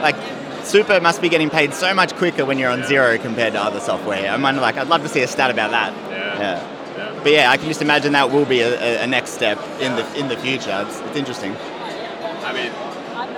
like 0.00 0.16
super 0.64 1.00
must 1.00 1.22
be 1.22 1.28
getting 1.28 1.48
paid 1.48 1.74
so 1.74 1.94
much 1.94 2.14
quicker 2.16 2.44
when 2.44 2.58
you're 2.58 2.70
on 2.70 2.82
Xero 2.82 3.20
compared 3.22 3.52
to 3.52 3.62
other 3.62 3.80
software. 3.80 4.28
I'm 4.30 4.42
wondering, 4.42 4.62
like, 4.62 4.76
I'd 4.78 4.88
love 4.88 5.02
to 5.02 5.08
see 5.08 5.22
a 5.22 5.28
stat 5.28 5.50
about 5.50 5.70
that. 5.70 5.92
Yeah. 6.10 7.20
But 7.22 7.32
yeah, 7.32 7.50
I 7.50 7.56
can 7.56 7.68
just 7.68 7.82
imagine 7.82 8.12
that 8.12 8.30
will 8.32 8.46
be 8.46 8.62
a, 8.62 8.80
a, 8.80 9.04
a 9.04 9.06
next 9.06 9.30
step 9.32 9.58
in 9.80 9.94
the 9.94 10.18
in 10.18 10.28
the 10.28 10.36
future. 10.38 10.84
It's, 10.88 10.98
it's 11.00 11.16
interesting. 11.16 11.54
I 12.42 12.52
mean, 12.52 12.72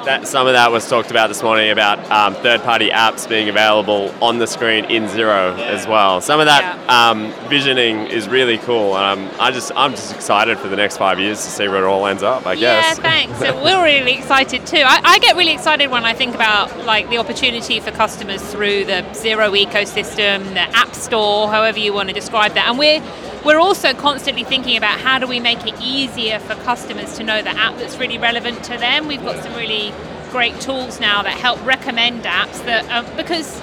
that 0.04 0.26
some 0.26 0.46
of 0.46 0.52
that 0.54 0.70
was 0.70 0.88
talked 0.88 1.10
about 1.10 1.28
this 1.28 1.42
morning 1.42 1.70
about 1.70 1.98
um, 2.10 2.34
third-party 2.34 2.90
apps 2.90 3.28
being 3.28 3.48
available 3.48 4.14
on 4.20 4.38
the 4.38 4.46
screen 4.46 4.84
in 4.86 5.04
Xero 5.04 5.58
as 5.58 5.86
well. 5.86 6.20
Some 6.20 6.40
of 6.40 6.46
that 6.46 6.88
um, 6.88 7.32
visioning 7.48 8.06
is 8.06 8.28
really 8.28 8.58
cool. 8.58 8.94
Um, 8.94 9.30
I 9.38 9.50
just, 9.50 9.72
I'm 9.74 9.92
just 9.92 10.14
excited 10.14 10.58
for 10.58 10.68
the 10.68 10.76
next 10.76 10.96
five 10.96 11.18
years 11.18 11.42
to 11.42 11.50
see 11.50 11.68
where 11.68 11.84
it 11.84 11.86
all 11.86 12.06
ends 12.06 12.22
up. 12.22 12.46
I 12.46 12.56
guess. 12.56 12.98
Yeah, 12.98 13.02
thanks. 13.02 13.32
So 13.42 13.60
we're 13.64 13.82
really 13.82 14.12
excited 14.12 14.64
too. 14.66 14.82
I, 14.84 15.00
I 15.02 15.18
get 15.18 15.36
really 15.36 15.52
excited 15.52 15.90
when 15.90 16.04
I 16.04 16.14
think 16.14 16.34
about 16.34 16.84
like 16.84 17.08
the 17.10 17.18
opportunity 17.18 17.80
for 17.80 17.90
customers 17.90 18.40
through 18.52 18.84
the 18.84 19.04
Xero 19.12 19.50
ecosystem, 19.60 20.44
the 20.54 20.60
App 20.76 20.94
Store, 20.94 21.48
however 21.48 21.80
you 21.80 21.92
want 21.92 22.08
to 22.08 22.14
describe 22.14 22.54
that. 22.54 22.68
And 22.68 22.78
we're 22.78 23.00
we're 23.44 23.58
also 23.58 23.92
constantly 23.94 24.44
thinking 24.44 24.76
about 24.76 25.00
how 25.00 25.18
do 25.18 25.26
we 25.26 25.40
make 25.40 25.66
it 25.66 25.74
easier 25.80 26.38
for 26.38 26.54
customers 26.56 27.16
to 27.18 27.24
know 27.24 27.42
the 27.42 27.50
app 27.50 27.76
that's 27.78 27.96
really 27.98 28.18
relevant 28.18 28.62
to 28.64 28.76
them. 28.78 29.08
We've 29.08 29.22
got 29.22 29.42
some 29.42 29.54
really 29.54 29.92
great 30.30 30.60
tools 30.60 31.00
now 31.00 31.22
that 31.22 31.36
help 31.36 31.64
recommend 31.66 32.24
apps 32.24 32.64
that 32.64 32.88
um, 32.90 33.04
because 33.16 33.60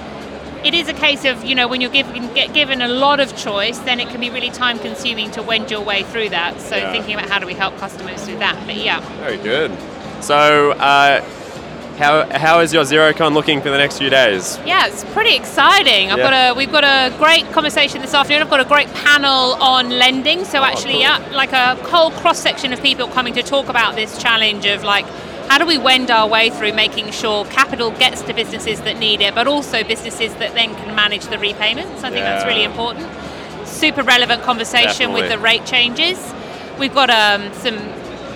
it 0.64 0.74
is 0.74 0.88
a 0.88 0.92
case 0.92 1.24
of 1.24 1.42
you 1.44 1.54
know 1.54 1.66
when 1.66 1.80
you're 1.80 1.90
given 1.90 2.32
get 2.34 2.52
given 2.52 2.82
a 2.82 2.88
lot 2.88 3.20
of 3.20 3.34
choice, 3.36 3.78
then 3.80 3.98
it 4.00 4.08
can 4.08 4.20
be 4.20 4.30
really 4.30 4.50
time 4.50 4.78
consuming 4.78 5.30
to 5.32 5.42
wend 5.42 5.70
your 5.70 5.80
way 5.80 6.02
through 6.04 6.28
that. 6.28 6.60
So 6.60 6.76
Yeah. 6.76 6.92
thinking 6.92 7.14
about 7.14 7.28
how 7.28 7.38
do 7.38 7.46
we 7.46 7.54
help 7.54 7.76
customers 7.78 8.24
do 8.26 8.38
that. 8.38 8.56
But 8.66 8.76
yeah, 8.76 9.00
Very 9.20 9.38
good. 9.38 9.72
So, 10.20 10.72
uh, 10.72 11.22
how 12.00 12.26
how 12.38 12.60
is 12.60 12.72
your 12.72 12.84
Xerocon 12.84 13.34
looking 13.34 13.60
for 13.60 13.70
the 13.70 13.78
next 13.78 13.98
few 13.98 14.10
days? 14.10 14.58
yeah, 14.66 14.86
it's 14.86 15.04
pretty 15.12 15.34
exciting. 15.36 16.10
I've 16.10 16.18
Yeah. 16.18 16.30
got 16.30 16.56
a 16.56 16.58
we've 16.58 16.72
got 16.72 16.84
a 16.84 17.14
great 17.18 17.50
conversation 17.52 18.00
this 18.00 18.14
afternoon. 18.14 18.42
I've 18.42 18.50
got 18.50 18.60
a 18.60 18.64
great 18.64 18.92
panel 18.94 19.54
on 19.62 19.90
lending. 19.90 20.44
So 20.44 20.62
actually, 20.64 20.94
cool. 20.94 21.02
yeah, 21.02 21.18
like 21.32 21.52
a 21.52 21.76
whole 21.92 22.10
cross 22.10 22.38
section 22.38 22.72
of 22.72 22.82
people 22.82 23.06
coming 23.08 23.34
to 23.34 23.42
talk 23.42 23.68
about 23.68 23.94
this 23.94 24.18
challenge 24.18 24.66
of 24.66 24.82
like. 24.82 25.06
How 25.50 25.58
do 25.58 25.66
we 25.66 25.78
wend 25.78 26.12
our 26.12 26.28
way 26.28 26.48
through 26.48 26.74
making 26.74 27.10
sure 27.10 27.44
capital 27.46 27.90
gets 27.90 28.22
to 28.22 28.32
businesses 28.32 28.82
that 28.82 29.00
need 29.00 29.20
it, 29.20 29.34
but 29.34 29.48
also 29.48 29.82
businesses 29.82 30.32
that 30.36 30.54
then 30.54 30.76
can 30.76 30.94
manage 30.94 31.24
the 31.26 31.38
repayments? 31.40 32.04
I 32.04 32.10
think 32.10 32.22
that's 32.24 32.44
really 32.46 32.62
important. 32.62 33.04
Super 33.66 34.04
relevant 34.04 34.42
conversation 34.44 35.12
with 35.12 35.28
the 35.28 35.38
rate 35.38 35.66
changes. 35.66 36.18
We've 36.78 36.94
got 36.94 37.10
um, 37.10 37.52
some 37.54 37.78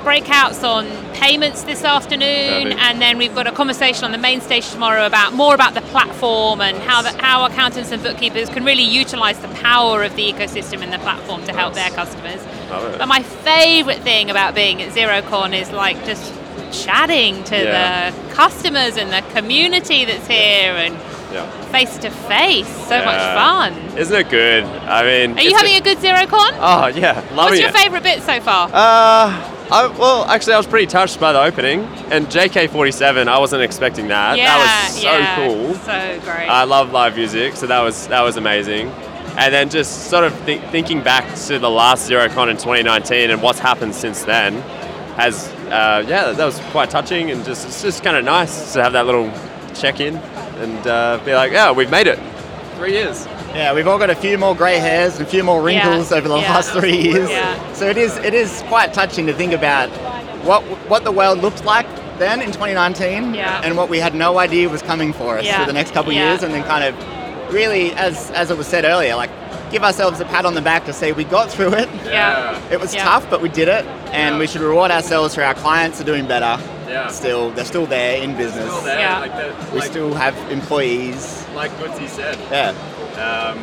breakouts 0.03 0.65
on 0.69 0.87
payments 1.25 1.63
this 1.63 1.85
afternoon, 1.85 2.65
Perfect. 2.65 2.81
and 2.83 3.01
then 3.01 3.17
we've 3.17 3.35
got 3.35 3.47
a 3.47 3.53
conversation 3.53 4.05
on 4.05 4.13
the 4.13 4.19
main 4.19 4.43
stage 4.43 4.69
tomorrow 4.71 5.07
about 5.07 5.33
more 5.33 5.55
about 5.55 5.73
the 5.73 5.81
platform 5.81 6.61
and 6.61 6.77
how 6.79 7.01
the, 7.01 7.11
how 7.23 7.47
accountants 7.47 7.91
and 7.93 8.03
bookkeepers 8.03 8.51
can 8.51 8.63
really 8.63 8.83
utilize 8.83 9.39
the 9.39 9.49
power 9.49 10.03
of 10.03 10.15
the 10.17 10.33
ecosystem 10.33 10.83
and 10.83 10.93
the 10.93 10.99
platform 10.99 11.43
to 11.45 11.53
help 11.55 11.73
their 11.73 11.89
customers. 11.91 12.41
But 12.69 13.09
my 13.09 13.23
favorite 13.23 14.01
thing 14.01 14.31
about 14.31 14.55
being 14.55 14.83
at 14.83 14.93
Xerocon 14.93 15.59
is 15.59 15.71
like 15.73 15.97
just 16.05 16.31
chatting 16.73 17.43
to 17.45 17.57
Yeah. 17.57 18.11
the 18.11 18.35
customers 18.35 18.97
and 18.99 19.11
the 19.11 19.23
community 19.33 20.05
that's 20.05 20.27
here 20.27 20.73
and 20.77 20.95
face 21.73 21.97
to 21.99 22.11
face. 22.11 22.69
So 22.89 23.03
much 23.03 23.23
fun. 23.35 23.73
Isn't 23.97 24.15
it 24.15 24.29
good? 24.29 24.65
I 24.65 25.03
mean, 25.03 25.39
Are 25.39 25.43
you 25.43 25.57
having 25.57 25.75
a 25.75 25.81
good 25.81 25.99
Xerocon? 25.99 26.53
Oh 26.61 26.89
yeah, 26.89 27.15
loving 27.33 27.37
What's 27.37 27.61
your 27.61 27.71
it. 27.71 27.77
favorite 27.77 28.03
bit 28.03 28.23
so 28.23 28.41
far? 28.41 28.69
Uh, 28.73 29.54
I, 29.71 29.87
well, 29.99 30.25
actually, 30.27 30.55
I 30.55 30.57
was 30.59 30.67
pretty 30.67 30.87
touched 30.87 31.19
by 31.19 31.33
the 31.33 31.41
opening, 31.43 31.81
and 32.11 32.27
JK47. 32.27 33.29
I 33.29 33.39
wasn't 33.39 33.63
expecting 33.63 34.09
that. 34.09 34.37
yeah, 34.37 34.47
that 34.59 34.89
was 34.93 35.03
so 35.03 35.11
yeah, 35.11 35.37
cool. 35.37 35.75
So 35.75 36.21
great. 36.33 36.49
I 36.49 36.65
love 36.65 36.93
live 36.93 37.17
music, 37.17 37.57
so 37.57 37.67
that 37.67 37.81
was 37.81 38.07
that 38.09 38.21
was 38.23 38.37
amazing. 38.37 38.89
And 39.37 39.53
then 39.53 39.69
just 39.71 40.11
sort 40.11 40.23
of 40.25 40.33
thi- 40.41 40.59
thinking 40.71 41.03
back 41.03 41.35
to 41.47 41.59
the 41.59 41.69
last 41.71 42.09
Xerocon 42.09 42.51
in 42.51 42.57
2019 42.57 43.31
and 43.31 43.43
what's 43.43 43.59
happened 43.59 43.95
since 43.95 44.23
then, 44.23 44.61
has 45.17 45.49
uh, 45.71 46.05
yeah, 46.07 46.31
that 46.31 46.45
was 46.45 46.61
quite 46.71 46.89
touching 46.91 47.31
and 47.33 47.45
just 47.45 47.67
it's 47.67 47.83
just 47.83 48.05
kind 48.05 48.17
of 48.17 48.25
nice 48.25 48.75
to 48.75 48.83
have 48.83 48.93
that 48.93 49.07
little 49.07 49.33
check 49.75 49.99
in 49.99 50.17
and 50.17 50.87
uh, 50.87 51.21
be 51.25 51.35
like, 51.35 51.51
yeah, 51.51 51.73
we've 51.73 51.91
made 51.91 52.07
it. 52.07 52.21
Three 52.77 52.93
years. 52.93 53.27
Yeah, 53.55 53.73
we've 53.73 53.87
all 53.87 53.99
got 53.99 54.11
a 54.11 54.15
few 54.17 54.37
more 54.39 54.55
grey 54.55 54.79
hairs 54.79 55.17
and 55.19 55.27
a 55.27 55.31
few 55.31 55.45
more 55.45 55.63
wrinkles 55.63 56.11
Yeah, 56.11 56.17
over 56.19 56.29
the 56.29 56.37
yeah. 56.39 56.53
last 56.53 56.73
three 56.73 56.97
years. 56.97 57.31
Yeah. 57.31 57.73
So 57.73 57.87
it 57.89 57.97
is 57.97 58.17
it 58.19 58.35
is 58.35 58.63
quite 58.69 58.93
touching 58.93 59.27
to 59.27 59.33
think 59.33 59.53
about 59.53 59.89
what 60.45 60.63
what 60.89 61.05
the 61.05 61.13
world 61.13 61.39
looked 61.39 61.65
like 61.65 61.87
then 62.19 62.41
in 62.41 62.49
2019 62.53 63.35
Yeah. 63.35 63.61
and 63.65 63.77
what 63.77 63.89
we 63.89 63.99
had 63.99 64.15
no 64.15 64.39
idea 64.39 64.69
was 64.69 64.83
coming 64.83 65.13
for 65.13 65.39
us 65.39 65.45
Yeah, 65.45 65.61
for 65.61 65.67
the 65.67 65.73
next 65.73 65.93
couple 65.93 66.11
of 66.11 66.17
yeah. 66.17 66.29
years 66.31 66.43
and 66.43 66.53
then 66.55 66.63
kind 66.65 66.85
of 66.85 67.53
really 67.53 67.93
as 67.95 68.31
as 68.33 68.51
it 68.51 68.59
was 68.59 68.67
said 68.67 68.85
earlier 68.85 69.15
like 69.17 69.31
give 69.71 69.83
ourselves 69.83 70.21
a 70.21 70.25
pat 70.27 70.45
on 70.47 70.55
the 70.55 70.61
back 70.63 70.85
to 70.85 70.93
say 70.93 71.11
we 71.13 71.25
got 71.25 71.51
through 71.51 71.75
it. 71.75 71.89
yeah. 72.07 72.61
It 72.71 72.79
was 72.79 72.95
Yeah. 72.95 73.03
tough, 73.03 73.29
but 73.29 73.41
we 73.41 73.49
did 73.49 73.67
it, 73.67 73.85
and 74.13 74.35
Yeah. 74.35 74.39
we 74.39 74.47
should 74.47 74.61
reward 74.61 74.93
ourselves 74.93 75.35
for 75.35 75.43
our 75.43 75.55
clients 75.55 76.01
are 76.01 76.05
doing 76.05 76.27
better. 76.29 76.63
Yeah. 76.89 77.09
Still, 77.09 77.51
they're 77.51 77.65
still 77.65 77.87
there 77.87 78.23
in 78.23 78.37
business. 78.37 78.71
Yeah. 78.85 79.19
Like, 79.19 79.35
the, 79.37 79.75
We 79.75 79.81
still 79.81 80.15
have 80.15 80.37
employees. 80.53 81.45
like 81.57 81.73
Goodsy 81.81 82.09
said. 82.09 82.39
Yeah. 82.53 82.73
Um, 83.19 83.59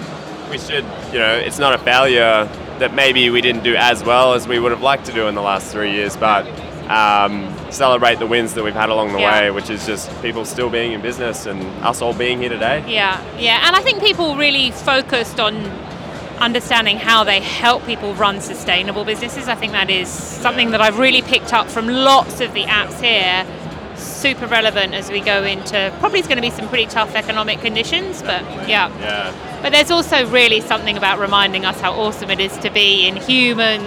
we 0.49 0.57
should, 0.57 0.85
you 1.13 1.19
know, 1.19 1.35
it's 1.35 1.59
not 1.59 1.73
a 1.73 1.77
failure 1.77 2.45
that 2.79 2.93
maybe 2.93 3.29
we 3.29 3.41
didn't 3.41 3.63
do 3.63 3.75
as 3.75 4.03
well 4.03 4.33
as 4.33 4.47
we 4.47 4.59
would 4.59 4.71
have 4.71 4.81
liked 4.81 5.05
to 5.05 5.13
do 5.13 5.27
in 5.27 5.35
the 5.35 5.41
last 5.41 5.71
three 5.71 5.91
years, 5.91 6.17
but 6.17 6.47
um, 6.89 7.55
celebrate 7.71 8.19
the 8.19 8.27
wins 8.27 8.53
that 8.55 8.63
we've 8.63 8.73
had 8.73 8.89
along 8.89 9.13
the 9.13 9.19
Yeah. 9.19 9.41
way, 9.41 9.51
which 9.51 9.69
is 9.69 9.85
just 9.85 10.09
people 10.21 10.43
still 10.45 10.69
being 10.69 10.91
in 10.93 11.01
business 11.01 11.45
and 11.45 11.61
us 11.83 12.01
all 12.01 12.13
being 12.13 12.39
here 12.39 12.49
today. 12.49 12.83
Yeah, 12.87 13.21
yeah, 13.37 13.63
and 13.67 13.75
I 13.75 13.81
think 13.81 14.01
people 14.01 14.35
really 14.35 14.71
focused 14.71 15.39
on 15.39 15.55
understanding 16.39 16.97
how 16.97 17.23
they 17.23 17.39
help 17.39 17.85
people 17.85 18.15
run 18.15 18.41
sustainable 18.41 19.05
businesses. 19.05 19.47
I 19.47 19.53
think 19.55 19.73
that 19.73 19.91
is 19.91 20.09
something 20.09 20.71
that 20.71 20.81
I've 20.81 20.97
really 20.97 21.21
picked 21.21 21.53
up 21.53 21.67
from 21.67 21.87
lots 21.87 22.41
of 22.41 22.53
the 22.53 22.63
apps 22.63 22.99
here. 22.99 23.45
Super 24.01 24.47
relevant 24.47 24.93
as 24.93 25.09
we 25.09 25.19
go 25.21 25.43
into 25.43 25.93
probably 25.99 26.19
it's 26.19 26.27
going 26.27 26.37
to 26.37 26.41
be 26.41 26.49
some 26.51 26.67
pretty 26.67 26.85
tough 26.85 27.15
economic 27.15 27.59
conditions, 27.61 28.21
but 28.21 28.43
yeah. 28.67 28.89
Yeah. 28.99 29.59
But 29.61 29.71
there's 29.71 29.91
also 29.91 30.27
really 30.29 30.61
something 30.61 30.97
about 30.97 31.19
reminding 31.19 31.65
us 31.65 31.79
how 31.79 31.93
awesome 31.93 32.29
it 32.31 32.39
is 32.39 32.57
to 32.59 32.69
be 32.71 33.07
in 33.07 33.15
human 33.15 33.81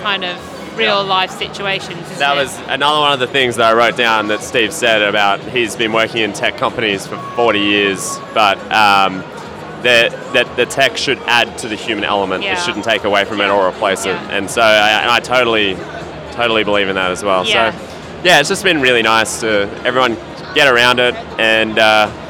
kind 0.00 0.24
of 0.24 0.38
real 0.78 1.04
life 1.04 1.30
situations. 1.32 2.18
That 2.18 2.36
it? 2.36 2.40
was 2.42 2.56
another 2.68 3.00
one 3.00 3.12
of 3.12 3.18
the 3.18 3.26
things 3.26 3.56
that 3.56 3.66
I 3.66 3.74
wrote 3.74 3.96
down 3.96 4.28
that 4.28 4.40
Steve 4.40 4.72
said 4.72 5.02
about 5.02 5.40
he's 5.40 5.74
been 5.74 5.92
working 5.92 6.22
in 6.22 6.32
tech 6.32 6.56
companies 6.56 7.06
for 7.06 7.16
40 7.34 7.58
years, 7.58 8.18
but 8.32 8.58
um, 8.72 9.24
that 9.82 10.10
that 10.34 10.56
the 10.56 10.66
tech 10.66 10.96
should 10.96 11.18
add 11.26 11.58
to 11.58 11.68
the 11.68 11.74
human 11.76 12.04
element. 12.04 12.44
Yeah. 12.44 12.54
It 12.54 12.64
shouldn't 12.64 12.84
take 12.84 13.04
away 13.04 13.24
from 13.24 13.40
it 13.40 13.48
or 13.48 13.68
replace 13.68 14.06
Yeah. 14.06 14.24
it. 14.24 14.32
And 14.32 14.50
so 14.50 14.60
I, 14.62 15.16
I 15.16 15.20
totally, 15.20 15.74
totally 16.32 16.62
believe 16.64 16.88
in 16.88 16.94
that 16.94 17.10
as 17.10 17.24
well. 17.24 17.44
Yeah. 17.46 17.72
So 17.76 17.87
yeah, 18.24 18.40
it's 18.40 18.48
just 18.48 18.64
been 18.64 18.80
really 18.80 19.02
nice 19.02 19.40
to 19.40 19.68
everyone 19.84 20.14
get 20.54 20.68
around 20.72 20.98
it 21.00 21.14
and. 21.38 21.78
Uh, 21.78 22.24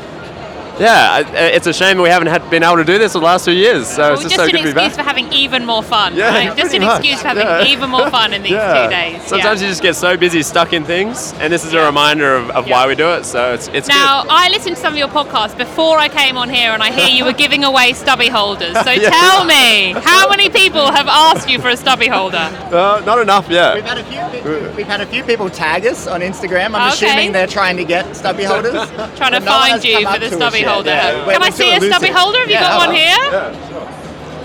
yeah, 0.80 1.48
it's 1.56 1.66
a 1.66 1.72
shame 1.72 1.98
we 1.98 2.08
haven't 2.08 2.28
had, 2.28 2.48
been 2.50 2.62
able 2.62 2.76
to 2.76 2.84
do 2.84 2.98
this 2.98 3.12
for 3.12 3.18
the 3.20 3.24
last 3.24 3.44
few 3.44 3.54
years. 3.54 3.86
So 3.88 4.02
Well, 4.02 4.12
it's 4.14 4.22
just, 4.22 4.34
just 4.34 4.36
so 4.36 4.44
an 4.44 4.50
good 4.50 4.56
to 4.58 4.62
be 4.64 4.68
excuse 4.70 4.74
back. 4.74 4.94
for 4.94 5.02
having 5.02 5.32
even 5.32 5.64
more 5.66 5.82
fun, 5.82 6.14
Yeah, 6.14 6.28
right? 6.48 6.56
Just 6.56 6.74
an 6.74 6.82
much, 6.82 6.98
excuse 7.00 7.20
for 7.22 7.28
having 7.28 7.46
yeah. 7.46 7.64
even 7.64 7.90
more 7.90 8.08
fun 8.10 8.32
in 8.32 8.42
these 8.42 8.52
Yeah. 8.58 8.84
two 8.84 8.90
days. 8.90 9.22
Sometimes 9.26 9.60
yeah. 9.60 9.66
you 9.68 9.72
just 9.72 9.82
get 9.82 9.96
so 9.96 10.16
busy 10.16 10.42
stuck 10.42 10.72
in 10.72 10.84
things, 10.84 11.32
and 11.40 11.52
this 11.52 11.64
is 11.64 11.72
a 11.74 11.84
reminder 11.84 12.34
of, 12.36 12.50
of 12.50 12.66
Yeah. 12.66 12.74
why 12.74 12.86
we 12.86 12.94
do 12.94 13.08
it. 13.10 13.24
So 13.24 13.52
it's 13.54 13.68
it's 13.68 13.88
Now, 13.88 14.24
I 14.28 14.48
listened 14.50 14.76
to 14.76 14.82
some 14.82 14.92
of 14.94 14.98
your 14.98 15.08
podcasts 15.08 15.56
before 15.56 15.98
I 15.98 16.08
came 16.08 16.36
on 16.36 16.48
here, 16.48 16.70
and 16.72 16.82
I 16.82 16.90
hear 16.92 17.08
you 17.08 17.24
were 17.24 17.32
giving 17.32 17.64
away 17.64 17.92
stubby 17.92 18.28
holders. 18.28 18.76
So 18.88 18.92
Yeah. 18.92 19.10
tell 19.10 19.44
me, 19.44 19.92
how 19.92 20.28
many 20.28 20.48
people 20.48 20.90
have 20.92 21.08
asked 21.08 21.48
you 21.50 21.58
for 21.60 21.68
a 21.68 21.76
stubby 21.76 22.06
holder? 22.08 22.48
Uh, 22.72 23.02
not 23.04 23.18
enough 23.18 23.46
yeah. 23.50 23.74
We've 23.74 23.84
yet. 23.84 23.96
had 23.96 23.98
a 23.98 24.04
few. 24.04 24.70
We've 24.76 24.86
had 24.86 25.00
a 25.00 25.06
few 25.06 25.22
people 25.24 25.50
tag 25.50 25.84
us 25.86 26.06
on 26.06 26.20
Instagram. 26.20 26.74
I'm 26.74 26.92
Okay. 26.92 27.06
assuming 27.06 27.32
they're 27.32 27.46
trying 27.46 27.76
to 27.76 27.84
get 27.84 28.14
stubby 28.16 28.44
holders. 28.52 28.72
Trying 29.16 29.32
to 29.32 29.40
But 29.40 29.44
no 29.44 29.50
find 29.52 29.84
you 29.84 30.06
for 30.08 30.18
the 30.18 30.30
stubby 30.30 30.60
yet. 30.60 30.67
Holder. 30.68 30.90
Yeah, 30.90 31.26
we're- 31.26 31.33
Can 31.35 31.42
I 31.42 31.50
see 31.50 31.70
a 31.72 31.81
stubby 31.81 32.09
elusive. 32.09 32.14
holder? 32.16 32.38
Have 32.40 32.48
you 32.50 32.54
got 32.59 32.70
how 32.72 32.78
one 32.78 32.90
about- 32.90 32.96
here? 32.98 34.38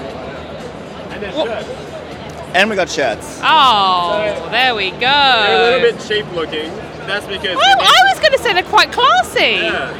And 1.12 1.22
there's 1.24 1.36
shirts. 1.36 1.70
and 2.56 2.70
we 2.70 2.76
got 2.76 2.90
shirts. 2.90 3.40
Oh, 3.44 4.48
there 4.52 4.76
we 4.76 4.92
go. 4.92 4.98
They're 5.00 5.58
a 5.58 5.80
little 5.80 5.92
bit 5.92 6.00
cheap 6.08 6.26
looking. 6.34 6.72
That's 7.06 7.26
because. 7.26 7.58
Oh, 7.58 7.76
I 7.80 8.14
was 8.14 8.20
going 8.22 8.32
to 8.32 8.40
say 8.40 8.54
they're 8.54 8.64
quite 8.64 8.92
classy. 8.94 9.60
Yeah, 9.68 9.92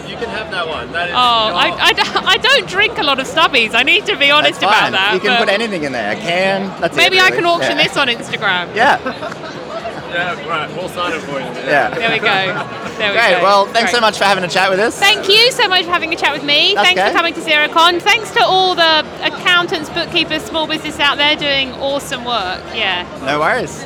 so 0.00 0.08
you 0.08 0.16
can 0.16 0.30
have 0.30 0.50
that 0.52 0.66
one. 0.66 0.90
That 0.92 1.08
is 1.08 1.14
Oh, 1.14 1.18
I, 1.18 1.76
I, 1.78 1.92
don't- 1.92 2.26
I 2.34 2.36
don't 2.38 2.66
drink 2.66 2.96
a 2.98 3.02
lot 3.02 3.20
of 3.20 3.26
stubbies. 3.26 3.74
I 3.74 3.82
need 3.82 4.06
to 4.06 4.16
be 4.16 4.30
honest 4.30 4.60
about 4.62 4.92
that. 4.92 5.12
You 5.14 5.20
can 5.20 5.36
put 5.38 5.50
anything 5.50 5.84
in 5.84 5.92
there. 5.92 6.12
A 6.12 6.16
can. 6.16 6.80
That's 6.80 6.94
it, 6.96 7.00
Maybe 7.00 7.20
I 7.20 7.30
can 7.30 7.44
auction 7.44 7.76
yeah. 7.76 7.82
this 7.84 7.96
on 7.98 8.08
Instagram. 8.08 8.74
Yeah. 8.74 9.52
yeah, 10.16 10.48
right. 10.48 10.76
We'll 10.76 10.88
sign 10.88 11.12
it 11.12 11.20
for 11.20 11.38
you. 11.38 11.46
Yeah. 11.46 11.90
There 11.90 12.10
we 12.10 12.18
go. 12.18 12.24
There 12.96 13.12
we 13.12 13.18
Great. 13.18 13.36
go. 13.36 13.42
Well, 13.42 13.66
thanks 13.66 13.92
so 13.92 14.00
much 14.00 14.16
for 14.18 14.24
having 14.24 14.44
a 14.44 14.48
chat 14.48 14.70
with 14.70 14.80
us. 14.80 14.98
Thank 14.98 15.28
you 15.28 15.52
so 15.52 15.68
much 15.68 15.84
for 15.84 15.90
having 15.90 16.12
a 16.12 16.16
chat 16.16 16.32
with 16.32 16.44
me. 16.44 16.74
That's 16.74 16.88
Thanks 16.88 17.00
okay. 17.00 17.10
for 17.10 17.16
coming 17.16 17.34
to 17.34 17.40
Xerocon. 17.40 18.00
Thanks 18.00 18.30
to 18.32 18.40
all 18.44 18.74
the 18.74 19.04
accountants, 19.22 19.90
bookkeepers, 19.90 20.42
small 20.42 20.66
business 20.66 20.98
out 20.98 21.18
there 21.18 21.36
doing 21.36 21.72
awesome 21.72 22.24
work. 22.24 22.62
Yeah. 22.74 23.06
No 23.24 23.40
worries. 23.40 23.84